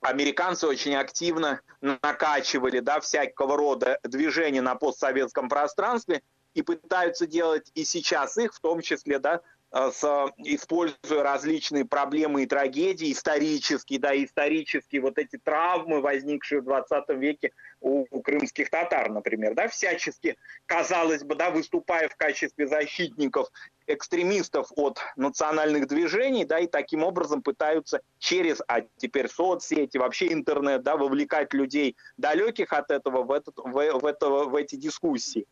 американцы 0.00 0.66
очень 0.66 0.94
активно 0.94 1.60
накачивали 1.80 2.80
да, 2.80 3.00
всякого 3.00 3.56
рода 3.56 3.98
движения 4.02 4.62
на 4.62 4.74
постсоветском 4.74 5.48
пространстве 5.48 6.22
и 6.54 6.62
пытаются 6.62 7.26
делать 7.26 7.70
и 7.74 7.84
сейчас 7.84 8.36
их, 8.38 8.54
в 8.54 8.60
том 8.60 8.80
числе, 8.80 9.18
да, 9.18 9.40
Э, 9.72 9.90
с, 9.92 10.02
используя 10.38 11.22
различные 11.22 11.84
проблемы 11.84 12.42
и 12.42 12.46
трагедии, 12.46 13.12
исторические, 13.12 14.00
да, 14.00 14.16
исторические 14.16 15.00
вот 15.00 15.16
эти 15.16 15.38
травмы, 15.38 16.00
возникшие 16.00 16.60
в 16.60 16.64
20 16.64 17.08
веке 17.10 17.52
у, 17.80 18.04
у 18.10 18.20
крымских 18.20 18.68
татар, 18.68 19.10
например, 19.10 19.54
да, 19.54 19.68
всячески, 19.68 20.36
казалось 20.66 21.22
бы, 21.22 21.36
да, 21.36 21.50
выступая 21.50 22.08
в 22.08 22.16
качестве 22.16 22.66
защитников 22.66 23.48
экстремистов 23.92 24.68
от 24.76 24.98
национальных 25.16 25.86
движений, 25.86 26.44
да, 26.44 26.58
и 26.58 26.66
таким 26.66 27.02
образом 27.02 27.42
пытаются 27.42 28.00
через, 28.18 28.60
а 28.68 28.82
теперь 28.96 29.28
соцсети, 29.28 29.98
вообще 29.98 30.32
интернет, 30.32 30.82
да, 30.82 30.96
вовлекать 30.96 31.52
людей 31.52 31.96
далеких 32.16 32.72
от 32.72 32.90
этого 32.90 33.22
в, 33.22 33.32
этот, 33.32 33.56
в, 33.56 33.72
в, 33.72 34.06
это, 34.06 34.28
в 34.28 34.54
эти 34.54 34.76
дискуссии 34.76 35.46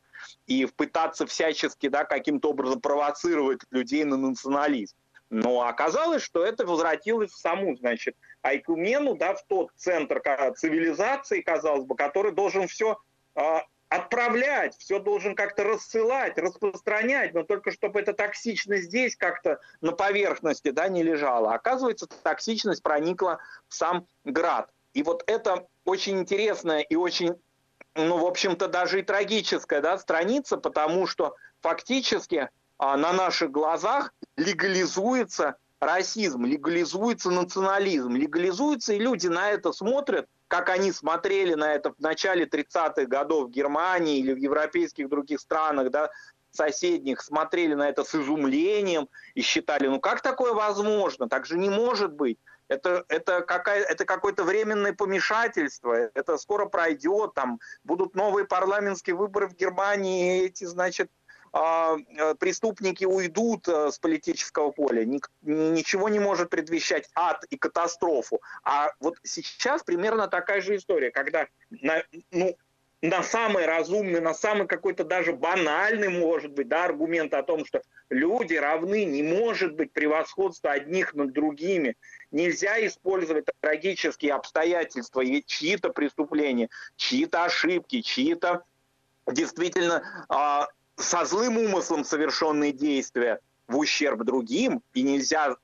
и 0.46 0.66
пытаться 0.66 1.26
всячески 1.26 1.88
да, 1.88 2.04
каким-то 2.04 2.50
образом 2.50 2.80
провоцировать 2.80 3.60
людей 3.70 4.04
на 4.04 4.16
национализм. 4.16 4.96
Но 5.30 5.62
оказалось, 5.66 6.22
что 6.22 6.44
это 6.44 6.64
возвратилось 6.64 7.30
в 7.30 7.38
саму, 7.38 7.76
значит, 7.76 8.16
Айкумену, 8.42 9.14
да, 9.14 9.34
в 9.34 9.44
тот 9.46 9.70
центр 9.76 10.22
цивилизации, 10.56 11.42
казалось 11.42 11.84
бы, 11.84 11.96
который 11.96 12.32
должен 12.32 12.66
все 12.66 12.98
а, 13.34 13.64
отправлять, 13.88 14.76
все 14.78 14.98
должен 14.98 15.34
как-то 15.34 15.64
рассылать, 15.64 16.38
распространять, 16.38 17.34
но 17.34 17.42
только 17.42 17.70
чтобы 17.70 18.00
эта 18.00 18.12
токсичность 18.12 18.84
здесь 18.84 19.16
как-то 19.16 19.60
на 19.80 19.92
поверхности 19.92 20.70
да, 20.70 20.88
не 20.88 21.02
лежала. 21.02 21.54
Оказывается, 21.54 22.06
токсичность 22.06 22.82
проникла 22.82 23.38
в 23.68 23.74
сам 23.74 24.06
град. 24.24 24.70
И 24.92 25.02
вот 25.02 25.24
это 25.26 25.66
очень 25.84 26.18
интересная 26.18 26.80
и 26.80 26.96
очень 26.96 27.34
ну, 27.94 28.18
в 28.18 28.26
общем-то, 28.26 28.68
даже 28.68 29.00
и 29.00 29.02
трагическая 29.02 29.80
да, 29.80 29.98
страница, 29.98 30.56
потому 30.56 31.06
что 31.08 31.34
фактически 31.60 32.48
а, 32.78 32.96
на 32.96 33.12
наших 33.12 33.50
глазах 33.50 34.14
легализуется 34.36 35.56
расизм, 35.80 36.44
легализуется 36.44 37.30
национализм, 37.30 38.14
легализуется, 38.14 38.94
и 38.94 38.98
люди 38.98 39.28
на 39.28 39.50
это 39.50 39.72
смотрят, 39.72 40.26
как 40.48 40.70
они 40.70 40.92
смотрели 40.92 41.54
на 41.54 41.74
это 41.74 41.92
в 41.92 42.00
начале 42.00 42.46
30-х 42.46 43.04
годов 43.04 43.48
в 43.48 43.50
Германии 43.50 44.18
или 44.18 44.32
в 44.32 44.38
европейских 44.38 45.08
других 45.08 45.40
странах, 45.40 45.90
да, 45.90 46.10
соседних, 46.50 47.20
смотрели 47.20 47.74
на 47.74 47.88
это 47.88 48.04
с 48.04 48.14
изумлением 48.14 49.08
и 49.34 49.42
считали, 49.42 49.86
ну 49.86 50.00
как 50.00 50.22
такое 50.22 50.52
возможно, 50.54 51.28
так 51.28 51.46
же 51.46 51.58
не 51.58 51.68
может 51.68 52.12
быть. 52.12 52.38
Это, 52.68 53.04
это, 53.08 53.40
какая, 53.40 53.82
это 53.82 54.04
какое-то 54.04 54.44
временное 54.44 54.92
помешательство, 54.92 55.94
это 55.94 56.36
скоро 56.36 56.66
пройдет, 56.66 57.32
там 57.34 57.60
будут 57.82 58.14
новые 58.14 58.46
парламентские 58.46 59.16
выборы 59.16 59.48
в 59.48 59.54
Германии, 59.54 60.44
эти, 60.44 60.64
значит, 60.64 61.10
преступники 62.38 63.04
уйдут 63.04 63.68
э, 63.68 63.90
с 63.90 63.98
политического 63.98 64.70
поля, 64.70 65.04
ничего 65.42 66.08
не 66.08 66.18
может 66.18 66.50
предвещать 66.50 67.08
ад 67.14 67.44
и 67.50 67.56
катастрофу. 67.56 68.40
А 68.64 68.92
вот 69.00 69.16
сейчас 69.22 69.82
примерно 69.82 70.28
такая 70.28 70.60
же 70.60 70.76
история, 70.76 71.10
когда 71.10 71.46
на, 71.70 72.02
ну, 72.30 72.56
на 73.00 73.22
самый 73.22 73.66
разумный, 73.66 74.20
на 74.20 74.34
самый 74.34 74.66
какой-то 74.66 75.04
даже 75.04 75.32
банальный, 75.32 76.08
может 76.08 76.52
быть, 76.52 76.68
да, 76.68 76.84
аргумент 76.84 77.32
о 77.34 77.42
том, 77.42 77.64
что 77.64 77.82
люди 78.10 78.54
равны, 78.54 79.04
не 79.04 79.22
может 79.22 79.74
быть 79.74 79.92
превосходства 79.92 80.72
одних 80.72 81.14
над 81.14 81.32
другими, 81.32 81.96
Нельзя 82.30 82.84
использовать 82.86 83.46
трагические 83.60 84.34
обстоятельства, 84.34 85.24
чьи-то 85.24 85.90
преступления, 85.90 86.68
чьи-то 86.96 87.44
ошибки, 87.44 88.02
чьи-то 88.02 88.64
действительно 89.26 90.02
э, 90.28 90.66
со 90.98 91.24
злым 91.24 91.58
умыслом 91.58 92.04
совершенные 92.04 92.72
действия 92.72 93.40
в 93.66 93.78
ущерб 93.78 94.24
другим, 94.24 94.82
и 94.94 95.02
нельзя, 95.02 95.56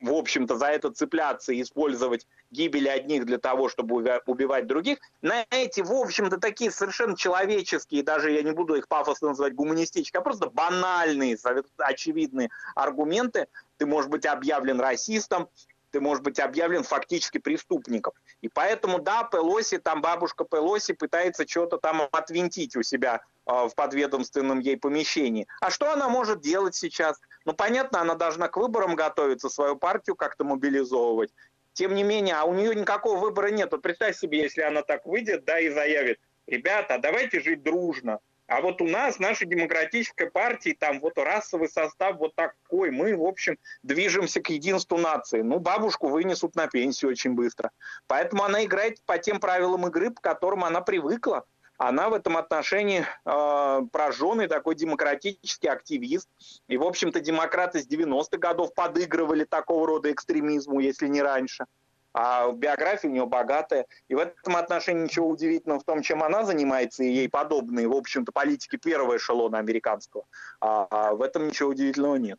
в 0.00 0.12
общем-то, 0.12 0.56
за 0.56 0.66
это 0.66 0.90
цепляться 0.90 1.52
и 1.52 1.62
использовать 1.62 2.26
гибель 2.50 2.90
одних 2.90 3.24
для 3.24 3.38
того, 3.38 3.68
чтобы 3.68 4.20
убивать 4.26 4.66
других. 4.66 4.98
На 5.22 5.46
эти, 5.50 5.80
в 5.80 5.92
общем-то, 5.92 6.38
такие 6.38 6.70
совершенно 6.70 7.16
человеческие, 7.16 8.02
даже 8.02 8.30
я 8.30 8.42
не 8.42 8.50
буду 8.50 8.74
их 8.74 8.88
пафосно 8.88 9.28
называть 9.28 9.54
гуманистические, 9.54 10.18
а 10.18 10.22
просто 10.22 10.50
банальные, 10.50 11.38
очевидные 11.78 12.50
аргументы. 12.74 13.46
Ты 13.78 13.86
можешь 13.86 14.10
быть 14.10 14.26
объявлен 14.26 14.80
расистом, 14.80 15.48
ты 15.90 16.00
можешь 16.00 16.22
быть 16.22 16.40
объявлен 16.40 16.82
фактически 16.82 17.38
преступником. 17.38 18.12
И 18.40 18.48
поэтому, 18.48 18.98
да, 18.98 19.24
Пелоси, 19.24 19.78
там 19.78 20.02
бабушка 20.02 20.44
Пелоси 20.44 20.92
пытается 20.92 21.46
что-то 21.46 21.78
там 21.78 22.08
отвинтить 22.10 22.76
у 22.76 22.82
себя 22.82 23.22
в 23.46 23.70
подведомственном 23.74 24.60
ей 24.60 24.76
помещении. 24.76 25.46
А 25.60 25.70
что 25.70 25.92
она 25.92 26.08
может 26.08 26.40
делать 26.40 26.74
сейчас? 26.74 27.20
Ну, 27.44 27.52
понятно, 27.52 28.00
она 28.00 28.14
должна 28.14 28.48
к 28.48 28.56
выборам 28.56 28.94
готовиться, 28.94 29.48
свою 29.48 29.76
партию 29.76 30.16
как-то 30.16 30.44
мобилизовывать. 30.44 31.32
Тем 31.72 31.94
не 31.94 32.02
менее, 32.02 32.34
а 32.36 32.44
у 32.44 32.54
нее 32.54 32.74
никакого 32.74 33.18
выбора 33.18 33.48
нет. 33.48 33.72
Вот 33.72 33.82
представь 33.82 34.16
себе, 34.16 34.42
если 34.42 34.62
она 34.62 34.82
так 34.82 35.06
выйдет, 35.06 35.44
да, 35.44 35.58
и 35.58 35.70
заявит, 35.70 36.20
ребята, 36.46 36.98
давайте 36.98 37.40
жить 37.40 37.62
дружно. 37.62 38.20
А 38.46 38.60
вот 38.60 38.82
у 38.82 38.86
нас, 38.86 39.18
нашей 39.18 39.46
демократической 39.46 40.30
партии, 40.30 40.76
там 40.78 41.00
вот 41.00 41.16
расовый 41.16 41.70
состав 41.70 42.18
вот 42.18 42.34
такой. 42.34 42.90
Мы, 42.90 43.16
в 43.16 43.24
общем, 43.24 43.56
движемся 43.82 44.42
к 44.42 44.50
единству 44.50 44.98
нации. 44.98 45.40
Ну, 45.40 45.58
бабушку 45.58 46.08
вынесут 46.08 46.54
на 46.54 46.66
пенсию 46.66 47.12
очень 47.12 47.32
быстро. 47.32 47.70
Поэтому 48.08 48.44
она 48.44 48.62
играет 48.62 49.02
по 49.06 49.16
тем 49.16 49.40
правилам 49.40 49.86
игры, 49.86 50.10
к 50.10 50.20
которым 50.20 50.64
она 50.64 50.82
привыкла. 50.82 51.46
Она 51.88 52.08
в 52.08 52.14
этом 52.14 52.36
отношении 52.36 53.04
э, 53.24 53.80
прожженный 53.90 54.46
такой 54.46 54.76
демократический 54.76 55.68
активист. 55.68 56.28
И, 56.68 56.76
в 56.76 56.84
общем-то, 56.84 57.20
демократы 57.20 57.80
с 57.80 57.88
90-х 57.88 58.38
годов 58.38 58.72
подыгрывали 58.72 59.44
такого 59.44 59.86
рода 59.86 60.12
экстремизму, 60.12 60.78
если 60.78 61.08
не 61.08 61.22
раньше. 61.22 61.66
А 62.14 62.52
биография 62.52 63.10
у 63.10 63.12
нее 63.12 63.26
богатая. 63.26 63.86
И 64.08 64.14
в 64.14 64.18
этом 64.18 64.56
отношении 64.56 65.04
ничего 65.04 65.28
удивительного 65.28 65.80
в 65.80 65.84
том, 65.84 66.02
чем 66.02 66.22
она 66.22 66.44
занимается, 66.44 67.02
и 67.02 67.10
ей 67.10 67.28
подобные, 67.28 67.88
в 67.88 67.96
общем-то, 67.96 68.30
политики 68.30 68.76
первого 68.76 69.16
эшелона 69.16 69.58
американского. 69.58 70.24
А, 70.60 70.86
а 70.90 71.14
в 71.14 71.22
этом 71.22 71.48
ничего 71.48 71.70
удивительного 71.70 72.16
нет. 72.16 72.38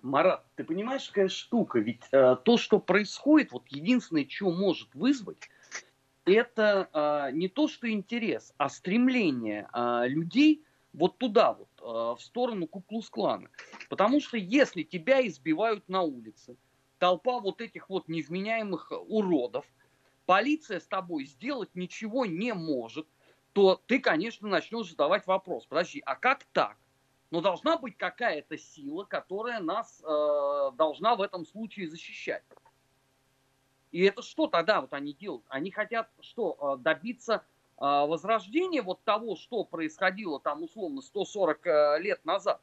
Марат, 0.00 0.44
ты 0.54 0.64
понимаешь, 0.64 1.08
какая 1.08 1.28
штука? 1.28 1.80
Ведь 1.80 2.02
э, 2.12 2.36
то, 2.42 2.56
что 2.56 2.78
происходит, 2.78 3.52
вот 3.52 3.64
единственное, 3.68 4.26
что 4.26 4.50
может 4.50 4.94
вызвать, 4.94 5.50
это 6.26 6.88
э, 6.92 7.32
не 7.32 7.48
то, 7.48 7.68
что 7.68 7.90
интерес, 7.90 8.52
а 8.58 8.68
стремление 8.68 9.68
э, 9.72 10.08
людей 10.08 10.64
вот 10.92 11.18
туда 11.18 11.52
вот, 11.54 11.68
э, 11.80 11.84
в 12.16 12.20
сторону 12.20 12.66
Куклус-клана. 12.66 13.48
Потому 13.88 14.20
что 14.20 14.36
если 14.36 14.82
тебя 14.82 15.26
избивают 15.26 15.88
на 15.88 16.02
улице, 16.02 16.56
толпа 16.98 17.38
вот 17.38 17.60
этих 17.60 17.88
вот 17.88 18.08
невменяемых 18.08 18.92
уродов, 19.06 19.64
полиция 20.26 20.80
с 20.80 20.86
тобой 20.86 21.24
сделать 21.24 21.70
ничего 21.74 22.26
не 22.26 22.52
может, 22.54 23.06
то 23.52 23.80
ты, 23.86 24.00
конечно, 24.00 24.48
начнешь 24.48 24.90
задавать 24.90 25.26
вопрос. 25.26 25.66
Подожди, 25.66 26.02
а 26.04 26.16
как 26.16 26.44
так? 26.52 26.76
Но 27.30 27.40
должна 27.40 27.76
быть 27.76 27.96
какая-то 27.96 28.58
сила, 28.58 29.04
которая 29.04 29.60
нас 29.60 30.02
э, 30.02 30.70
должна 30.76 31.16
в 31.16 31.22
этом 31.22 31.46
случае 31.46 31.88
защищать. 31.88 32.44
И 33.96 34.02
это 34.02 34.20
что 34.20 34.46
тогда 34.46 34.82
вот 34.82 34.92
они 34.92 35.14
делают? 35.14 35.46
Они 35.48 35.70
хотят 35.70 36.10
что, 36.20 36.76
э, 36.76 36.82
добиться 36.82 37.36
э, 37.36 37.40
возрождения 37.80 38.82
вот 38.82 39.02
того, 39.04 39.36
что 39.36 39.64
происходило 39.64 40.38
там 40.38 40.62
условно 40.62 41.00
140 41.00 41.66
э, 41.66 41.98
лет 42.00 42.22
назад 42.26 42.60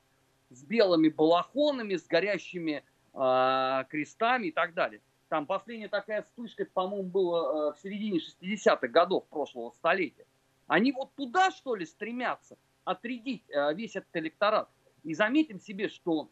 с 0.52 0.64
белыми 0.64 1.10
балахонами, 1.10 1.96
с 1.96 2.06
горящими 2.06 2.84
э, 3.16 3.84
крестами 3.90 4.50
и 4.50 4.52
так 4.52 4.76
далее. 4.76 5.02
Там 5.28 5.48
последняя 5.48 5.88
такая 5.88 6.22
вспышка, 6.22 6.68
по-моему, 6.72 7.10
была 7.10 7.72
в 7.74 7.80
середине 7.80 8.20
60-х 8.20 8.88
годов 8.90 9.26
прошлого 9.26 9.72
столетия. 9.72 10.28
Они 10.68 10.92
вот 10.92 11.16
туда, 11.16 11.50
что 11.50 11.74
ли, 11.74 11.88
стремятся 11.88 12.58
отрядить 12.84 13.44
э, 13.50 13.74
весь 13.74 13.96
этот 13.96 14.16
электорат. 14.18 14.70
И 15.02 15.16
заметим 15.16 15.60
себе, 15.60 15.90
что 15.90 16.30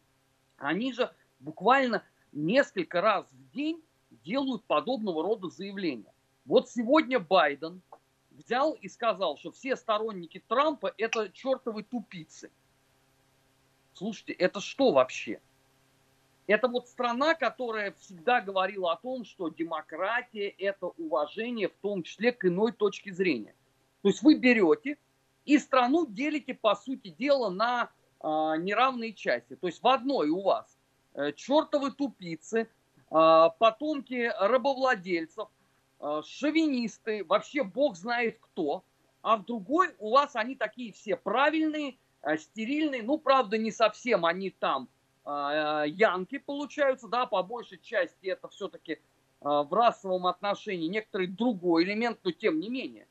они 0.58 0.92
же 0.92 1.12
буквально 1.40 2.04
несколько 2.30 3.00
раз 3.00 3.26
в 3.32 3.50
день 3.50 3.82
делают 4.24 4.64
подобного 4.64 5.22
рода 5.22 5.48
заявления. 5.48 6.12
Вот 6.44 6.68
сегодня 6.68 7.18
Байден 7.18 7.82
взял 8.30 8.72
и 8.72 8.88
сказал, 8.88 9.36
что 9.38 9.52
все 9.52 9.76
сторонники 9.76 10.42
Трампа 10.48 10.92
это 10.96 11.28
чертовы 11.30 11.82
тупицы. 11.82 12.50
Слушайте, 13.94 14.32
это 14.32 14.60
что 14.60 14.92
вообще? 14.92 15.40
Это 16.46 16.66
вот 16.68 16.88
страна, 16.88 17.34
которая 17.34 17.92
всегда 17.92 18.40
говорила 18.40 18.92
о 18.92 18.96
том, 18.96 19.24
что 19.24 19.48
демократия– 19.48 20.48
это 20.58 20.86
уважение, 20.86 21.68
в 21.68 21.76
том 21.80 22.02
числе 22.02 22.32
к 22.32 22.44
иной 22.44 22.72
точке 22.72 23.12
зрения. 23.12 23.54
То 24.02 24.08
есть 24.08 24.22
вы 24.22 24.34
берете 24.34 24.98
и 25.44 25.58
страну 25.58 26.06
делите, 26.06 26.54
по 26.54 26.74
сути 26.74 27.08
дела, 27.08 27.48
на 27.48 27.90
э, 28.20 28.26
неравные 28.58 29.12
части. 29.12 29.54
То 29.54 29.68
есть 29.68 29.82
в 29.82 29.86
одной 29.86 30.30
у 30.30 30.42
вас 30.42 30.76
э, 31.14 31.32
чертовы 31.32 31.92
тупицы, 31.92 32.68
потомки 33.12 34.32
рабовладельцев, 34.40 35.48
э, 36.00 36.22
шовинисты, 36.24 37.24
вообще 37.24 37.62
бог 37.62 37.94
знает 37.94 38.38
кто, 38.40 38.84
а 39.20 39.36
в 39.36 39.44
другой 39.44 39.94
у 39.98 40.12
вас 40.12 40.34
они 40.34 40.56
такие 40.56 40.92
все 40.94 41.16
правильные, 41.16 41.98
э, 42.22 42.38
стерильные, 42.38 43.02
ну, 43.02 43.18
правда, 43.18 43.58
не 43.58 43.70
совсем 43.70 44.24
они 44.24 44.50
там 44.50 44.88
янки 45.24 46.38
получаются, 46.38 47.06
да, 47.06 47.26
по 47.26 47.44
большей 47.44 47.78
части 47.78 48.26
это 48.26 48.48
все-таки 48.48 48.98
в 49.38 49.68
расовом 49.72 50.26
отношении 50.26 50.88
некоторый 50.88 51.28
другой 51.28 51.84
элемент, 51.84 52.18
но 52.24 52.32
тем 52.32 52.58
не 52.58 52.68
менее. 52.68 53.06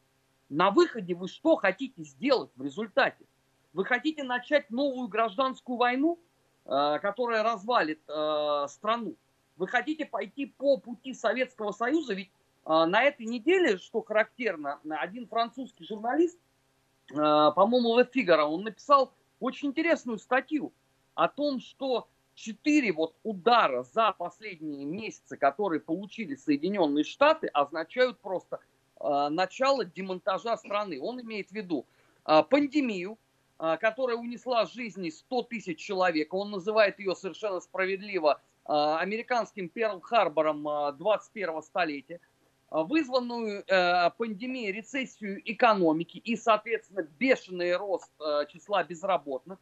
На 0.49 0.72
выходе 0.72 1.16
вы 1.16 1.30
что 1.30 1.56
хотите 1.56 2.04
сделать 2.04 2.52
в 2.58 2.64
результате? 2.64 3.26
Вы 3.72 3.86
хотите 3.86 4.24
начать 4.24 4.70
новую 4.72 5.08
гражданскую 5.08 5.78
войну, 5.78 6.20
которая 6.66 7.43
развалит 7.43 8.02
страну? 8.04 9.16
Вы 9.58 9.68
хотите 9.68 10.06
пойти 10.06 10.45
по 10.45 10.78
пути 10.78 11.14
Советского 11.14 11.72
Союза? 11.72 12.14
Ведь 12.14 12.32
э, 12.66 12.86
на 12.86 13.04
этой 13.04 13.26
неделе, 13.26 13.78
что 13.78 14.02
характерно, 14.02 14.80
один 14.89 15.28
французский 15.28 15.86
журналист, 15.86 16.38
по-моему, 17.08 17.93
в 17.95 18.06
Фигаро, 18.06 18.45
он 18.45 18.64
написал 18.64 19.14
очень 19.41 19.70
интересную 19.70 20.18
статью 20.18 20.72
о 21.14 21.28
том, 21.28 21.60
что 21.60 22.08
четыре 22.36 22.93
вот 22.93 23.16
удара 23.24 23.84
за 23.84 24.14
последние 24.14 24.86
месяцы, 24.86 25.36
которые 25.36 25.82
получили 25.82 26.36
Соединенные 26.36 27.04
Штаты, 27.04 27.47
означают 27.47 28.20
просто 28.20 28.62
Э, 29.04 29.30
начало 29.30 29.86
демонтажа 29.86 30.58
страны. 30.58 30.99
Он 31.02 31.22
имеет 31.22 31.49
в 31.49 31.54
виду 31.54 31.86
пандемию, 32.24 33.18
которая 33.58 34.16
унесла 34.16 34.66
жизни 34.66 35.10
100 35.10 35.43
тысяч 35.43 35.80
человек. 35.80 36.34
Он 36.36 36.52
называет 36.52 36.99
ее 36.99 37.16
совершенно 37.16 37.60
справедливо 37.60 38.39
американским 38.66 39.70
Перл-Харбором 39.70 40.95
21 40.97 41.62
столетия, 41.64 42.20
вызванную 42.70 43.66
пандемией, 44.18 44.72
рецессию 44.72 45.41
экономики 45.51 46.18
и, 46.18 46.36
соответственно, 46.36 47.03
бешеный 47.03 47.76
рост 47.76 48.12
числа 48.49 48.84
безработных. 48.84 49.59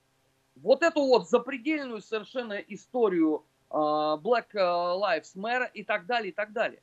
Вот 0.55 0.83
эту 0.83 1.01
вот 1.01 1.29
запредельную 1.29 2.01
совершенно 2.01 2.53
историю 2.53 3.45
Black 3.69 4.53
Lives 4.53 5.35
Matter 5.35 5.69
и 5.73 5.83
так 5.83 6.05
далее, 6.05 6.31
и 6.31 6.33
так 6.33 6.51
далее. 6.51 6.81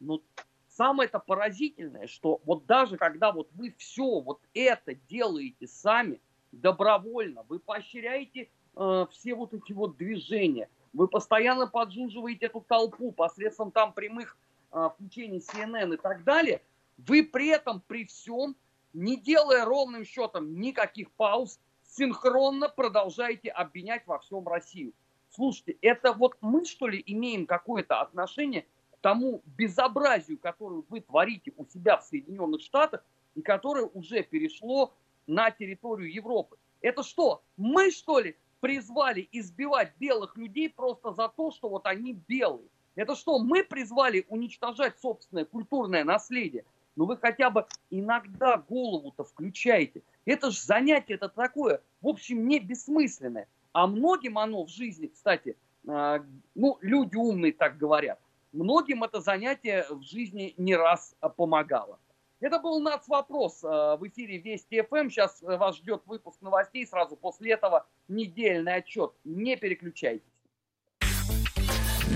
Но 0.00 0.20
самое 0.68 1.08
это 1.08 1.18
поразительное, 1.18 2.06
что 2.06 2.40
вот 2.44 2.66
даже 2.66 2.96
когда 2.96 3.32
вот 3.32 3.48
вы 3.54 3.74
все 3.78 4.20
вот 4.20 4.40
это 4.52 4.94
делаете 4.94 5.66
сами, 5.66 6.20
добровольно, 6.52 7.44
вы 7.48 7.58
поощряете 7.58 8.48
э, 8.76 9.06
все 9.10 9.34
вот 9.34 9.54
эти 9.54 9.72
вот 9.72 9.96
движения, 9.96 10.68
вы 10.94 11.08
постоянно 11.08 11.66
поджуживаете 11.66 12.46
эту 12.46 12.60
толпу 12.60 13.12
посредством 13.12 13.72
там 13.72 13.92
прямых 13.92 14.38
э, 14.72 14.88
включений 14.94 15.40
CNN 15.40 15.94
и 15.94 15.96
так 15.96 16.24
далее, 16.24 16.62
вы 16.96 17.24
при 17.24 17.48
этом, 17.48 17.82
при 17.86 18.06
всем, 18.06 18.56
не 18.92 19.16
делая 19.16 19.64
ровным 19.64 20.04
счетом 20.04 20.60
никаких 20.60 21.10
пауз, 21.12 21.58
синхронно 21.82 22.68
продолжаете 22.68 23.50
обвинять 23.50 24.06
во 24.06 24.20
всем 24.20 24.46
Россию. 24.46 24.92
Слушайте, 25.30 25.76
это 25.82 26.12
вот 26.12 26.36
мы, 26.40 26.64
что 26.64 26.86
ли, 26.86 27.02
имеем 27.04 27.46
какое-то 27.46 28.00
отношение 28.00 28.66
тому 29.00 29.42
безобразию, 29.44 30.38
которое 30.38 30.82
вы 30.88 31.00
творите 31.00 31.52
у 31.56 31.66
себя 31.66 31.98
в 31.98 32.04
Соединенных 32.04 32.62
Штатах 32.62 33.04
и 33.34 33.42
которое 33.42 33.84
уже 33.84 34.22
перешло 34.22 34.94
на 35.26 35.50
территорию 35.50 36.12
Европы. 36.12 36.56
Это 36.80 37.02
что, 37.02 37.42
мы 37.56 37.90
что 37.90 38.20
ли 38.20 38.36
призвали 38.64 39.28
избивать 39.30 39.92
белых 40.00 40.38
людей 40.38 40.70
просто 40.70 41.12
за 41.12 41.28
то, 41.28 41.50
что 41.50 41.68
вот 41.68 41.84
они 41.84 42.14
белые? 42.14 42.66
Это 42.94 43.14
что, 43.14 43.38
мы 43.38 43.62
призвали 43.62 44.24
уничтожать 44.30 44.98
собственное 44.98 45.44
культурное 45.44 46.02
наследие? 46.02 46.64
Ну 46.96 47.04
вы 47.04 47.18
хотя 47.18 47.50
бы 47.50 47.66
иногда 47.90 48.56
голову-то 48.56 49.24
включаете. 49.24 50.02
Это 50.24 50.50
же 50.50 50.58
занятие 50.58 51.16
это 51.16 51.28
такое, 51.28 51.82
в 52.00 52.08
общем, 52.08 52.48
не 52.48 52.58
бессмысленное. 52.58 53.48
А 53.74 53.86
многим 53.86 54.38
оно 54.38 54.64
в 54.64 54.70
жизни, 54.70 55.08
кстати, 55.08 55.58
э, 55.86 56.20
ну, 56.54 56.78
люди 56.80 57.16
умные 57.16 57.52
так 57.52 57.76
говорят, 57.76 58.18
Многим 58.52 59.02
это 59.02 59.20
занятие 59.20 59.84
в 59.90 60.02
жизни 60.02 60.54
не 60.56 60.76
раз 60.76 61.16
а, 61.20 61.28
помогало. 61.28 61.98
Это 62.44 62.58
был 62.58 62.78
НАЦ-вопрос 62.78 63.62
в 63.62 64.00
эфире 64.02 64.36
Вести 64.36 64.82
ФМ. 64.82 65.08
Сейчас 65.08 65.42
э, 65.42 65.56
вас 65.56 65.78
ждет 65.78 66.02
выпуск 66.04 66.42
новостей. 66.42 66.86
Сразу 66.86 67.16
после 67.16 67.52
этого 67.52 67.86
недельный 68.06 68.74
отчет. 68.74 69.12
Не 69.24 69.56
переключайтесь. 69.56 70.42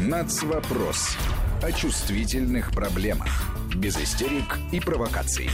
НАЦ-вопрос 0.07 1.17
о 1.63 1.73
чувствительных 1.73 2.73
проблемах. 2.73 3.31
Без 3.75 3.97
истерик 3.97 4.59
и 4.71 4.81
провокаций. 4.81 5.49